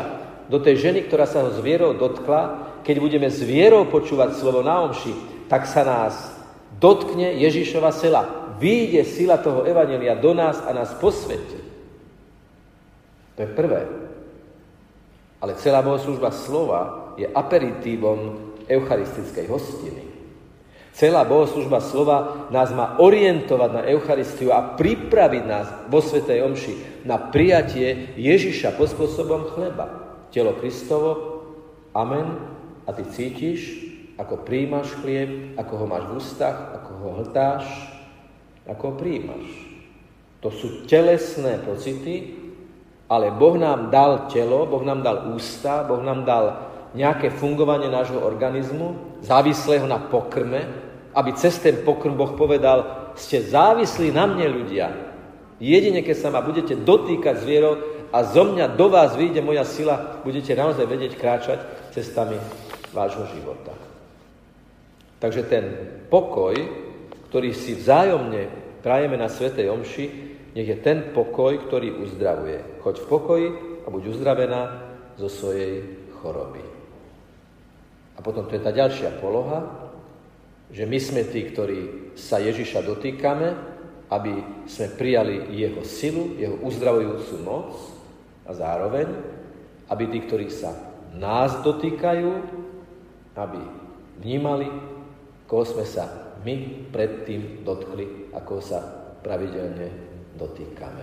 do 0.47 0.62
tej 0.62 0.79
ženy, 0.79 1.11
ktorá 1.11 1.27
sa 1.27 1.43
ho 1.43 1.51
s 1.51 1.59
vierou 1.59 1.91
dotkla, 1.99 2.71
keď 2.87 2.97
budeme 3.03 3.27
s 3.27 3.43
vierou 3.43 3.83
počúvať 3.91 4.39
slovo 4.39 4.62
na 4.62 4.87
omši, 4.87 5.11
tak 5.51 5.67
sa 5.67 5.83
nás 5.83 6.15
dotkne 6.79 7.35
Ježišova 7.43 7.91
sila. 7.91 8.46
Výjde 8.57 9.05
sila 9.05 9.37
toho 9.37 9.69
evanelia 9.69 10.16
do 10.16 10.33
nás 10.33 10.61
a 10.64 10.73
nás 10.73 10.97
posvete. 10.97 11.61
To 13.37 13.45
je 13.45 13.51
prvé. 13.53 13.85
Ale 15.45 15.61
celá 15.61 15.85
bohoslužba 15.85 16.33
slova 16.33 17.12
je 17.21 17.29
aperitívom 17.29 18.53
eucharistickej 18.64 19.47
hostiny. 19.47 20.03
Celá 20.97 21.29
bohoslužba 21.29 21.85
slova 21.85 22.49
nás 22.49 22.73
má 22.73 22.97
orientovať 22.97 23.71
na 23.77 23.83
Eucharistiu 23.85 24.49
a 24.49 24.81
pripraviť 24.81 25.45
nás 25.45 25.69
vo 25.92 26.01
Svetej 26.01 26.40
Omši 26.40 27.05
na 27.05 27.21
prijatie 27.21 28.16
Ježiša 28.16 28.73
pod 28.81 28.88
spôsobom 28.88 29.53
chleba. 29.53 29.92
Telo 30.33 30.57
Kristovo, 30.57 31.11
amen, 31.92 32.40
a 32.88 32.97
ty 32.97 33.05
cítiš, 33.12 33.61
ako 34.16 34.40
príjmaš 34.49 34.97
chlieb, 35.05 35.53
ako 35.61 35.85
ho 35.85 35.87
máš 35.87 36.05
v 36.09 36.16
ústach, 36.16 36.57
ako 36.81 36.90
ho 36.97 37.09
hltáš, 37.21 37.69
ako 38.67 38.83
ho 38.83 38.95
príjmaš. 38.99 39.47
To 40.43 40.53
sú 40.53 40.87
telesné 40.87 41.63
pocity, 41.63 42.37
ale 43.07 43.31
Boh 43.35 43.55
nám 43.55 43.91
dal 43.91 44.27
telo, 44.27 44.67
Boh 44.67 44.83
nám 44.83 45.03
dal 45.03 45.31
ústa, 45.35 45.87
Boh 45.87 46.03
nám 46.03 46.27
dal 46.27 46.45
nejaké 46.95 47.31
fungovanie 47.31 47.87
nášho 47.87 48.19
organizmu, 48.19 49.19
závislého 49.23 49.87
na 49.87 49.99
pokrme, 49.99 50.67
aby 51.15 51.31
cez 51.39 51.57
ten 51.63 51.81
pokrm 51.87 52.19
Boh 52.19 52.35
povedal, 52.35 53.11
ste 53.17 53.41
závislí 53.41 54.13
na 54.13 54.29
mne 54.29 54.47
ľudia. 54.53 54.93
Jedine, 55.57 56.05
keď 56.05 56.17
sa 56.21 56.29
ma 56.29 56.45
budete 56.45 56.77
dotýkať 56.77 57.41
zvierou 57.41 57.75
a 58.13 58.19
zo 58.29 58.45
mňa 58.45 58.77
do 58.77 58.93
vás 58.93 59.17
vyjde 59.17 59.41
moja 59.41 59.65
sila, 59.65 60.21
budete 60.21 60.53
naozaj 60.53 60.85
vedieť 60.85 61.13
kráčať 61.17 61.59
cestami 61.97 62.37
vášho 62.93 63.25
života. 63.33 63.73
Takže 65.17 65.49
ten 65.49 65.65
pokoj, 66.13 66.53
ktorý 67.37 67.53
si 67.53 67.77
vzájomne 67.77 68.49
prajeme 68.81 69.20
na 69.20 69.29
Svetej 69.29 69.68
Omši, 69.68 70.05
nech 70.57 70.72
je 70.72 70.81
ten 70.81 71.12
pokoj, 71.12 71.68
ktorý 71.68 72.01
uzdravuje. 72.01 72.81
Choď 72.81 72.96
v 72.96 73.09
pokoji 73.12 73.49
a 73.85 73.92
buď 73.92 74.03
uzdravená 74.09 74.61
zo 75.20 75.29
svojej 75.29 75.85
choroby. 76.16 76.64
A 78.16 78.25
potom 78.25 78.49
to 78.49 78.57
je 78.57 78.64
tá 78.64 78.72
ďalšia 78.72 79.20
poloha, 79.20 79.68
že 80.72 80.88
my 80.88 80.96
sme 80.96 81.29
tí, 81.29 81.44
ktorí 81.44 82.16
sa 82.16 82.40
Ježiša 82.40 82.88
dotýkame, 82.88 83.53
aby 84.09 84.64
sme 84.64 84.96
prijali 84.96 85.53
jeho 85.53 85.85
silu, 85.85 86.40
jeho 86.40 86.57
uzdravujúcu 86.64 87.37
moc 87.44 87.77
a 88.49 88.57
zároveň, 88.57 89.12
aby 89.92 90.09
tí, 90.09 90.25
ktorí 90.25 90.49
sa 90.49 90.72
nás 91.12 91.53
dotýkajú, 91.61 92.33
aby 93.37 93.61
vnímali, 94.25 94.72
koho 95.44 95.68
sme 95.68 95.85
sa 95.85 96.26
my 96.47 96.55
predtým 96.95 97.67
dotkli, 97.67 98.31
ako 98.31 98.63
sa 98.63 98.79
pravidelne 99.27 99.91
dotýkame. 100.39 101.03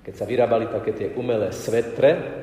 Keď 0.00 0.14
sa 0.16 0.24
vyrábali 0.24 0.72
také 0.72 0.96
tie 0.96 1.08
umelé 1.12 1.52
svetre, 1.52 2.40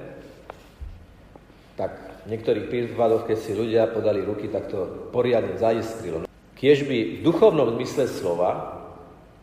tak 1.74 2.22
v 2.26 2.38
niektorých 2.38 2.70
prípadoch, 2.70 3.26
keď 3.26 3.38
si 3.42 3.58
ľudia 3.58 3.90
podali 3.90 4.22
ruky, 4.22 4.54
tak 4.54 4.70
to 4.70 5.10
poriadne 5.10 5.58
zaiskrilo. 5.58 6.30
Kiež 6.54 6.86
by 6.86 6.98
v 7.18 7.26
duchovnom 7.26 7.74
zmysle 7.74 8.06
slova, 8.06 8.78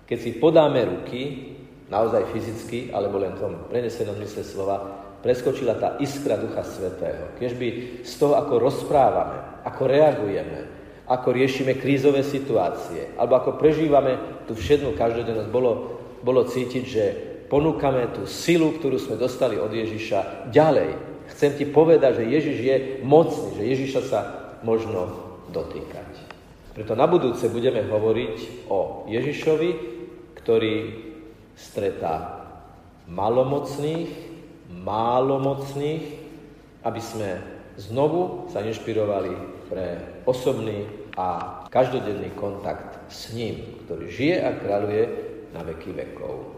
keď 0.06 0.18
si 0.22 0.30
podáme 0.38 0.86
ruky, 0.86 1.50
naozaj 1.90 2.30
fyzicky, 2.30 2.94
alebo 2.94 3.18
len 3.18 3.34
v 3.34 3.42
tom 3.42 3.54
prenesenom 3.66 4.14
zmysle 4.22 4.46
slova, 4.46 4.76
preskočila 5.18 5.74
tá 5.74 5.98
iskra 5.98 6.38
Ducha 6.38 6.62
Svetého. 6.62 7.34
Kiež 7.42 7.58
by 7.58 7.68
z 8.06 8.12
toho, 8.22 8.38
ako 8.38 8.62
rozprávame, 8.62 9.66
ako 9.66 9.82
reagujeme, 9.90 10.77
ako 11.08 11.28
riešime 11.32 11.80
krízové 11.80 12.20
situácie, 12.20 13.16
alebo 13.16 13.40
ako 13.40 13.56
prežívame 13.56 14.44
tú 14.44 14.52
všednú 14.52 14.92
každodennosť, 14.92 15.48
bolo, 15.48 15.72
bolo 16.20 16.44
cítiť, 16.44 16.84
že 16.84 17.04
ponúkame 17.48 18.12
tú 18.12 18.28
silu, 18.28 18.76
ktorú 18.76 19.00
sme 19.00 19.16
dostali 19.16 19.56
od 19.56 19.72
Ježiša 19.72 20.52
ďalej, 20.52 21.08
Chcem 21.28 21.60
ti 21.60 21.64
povedať, 21.68 22.24
že 22.24 22.32
Ježiš 22.32 22.56
je 22.56 22.76
mocný, 23.04 23.48
že 23.60 23.64
Ježiša 23.76 24.02
sa 24.08 24.20
možno 24.64 25.12
dotýkať. 25.52 26.08
Preto 26.72 26.96
na 26.96 27.04
budúce 27.04 27.50
budeme 27.52 27.84
hovoriť 27.84 28.66
o 28.70 29.04
Ježišovi, 29.10 29.70
ktorý 30.40 30.74
stretá 31.58 32.46
malomocných, 33.10 34.08
málomocných, 34.72 36.04
aby 36.86 37.00
sme 37.02 37.30
znovu 37.76 38.48
sa 38.54 38.62
inšpirovali 38.62 39.32
pre 39.68 39.86
osobný 40.24 40.86
a 41.18 41.26
každodenný 41.66 42.30
kontakt 42.38 42.94
s 43.10 43.34
ním, 43.34 43.82
ktorý 43.82 44.06
žije 44.06 44.36
a 44.38 44.54
kráľuje 44.54 45.04
na 45.50 45.66
veky 45.66 45.90
vekov. 45.90 46.57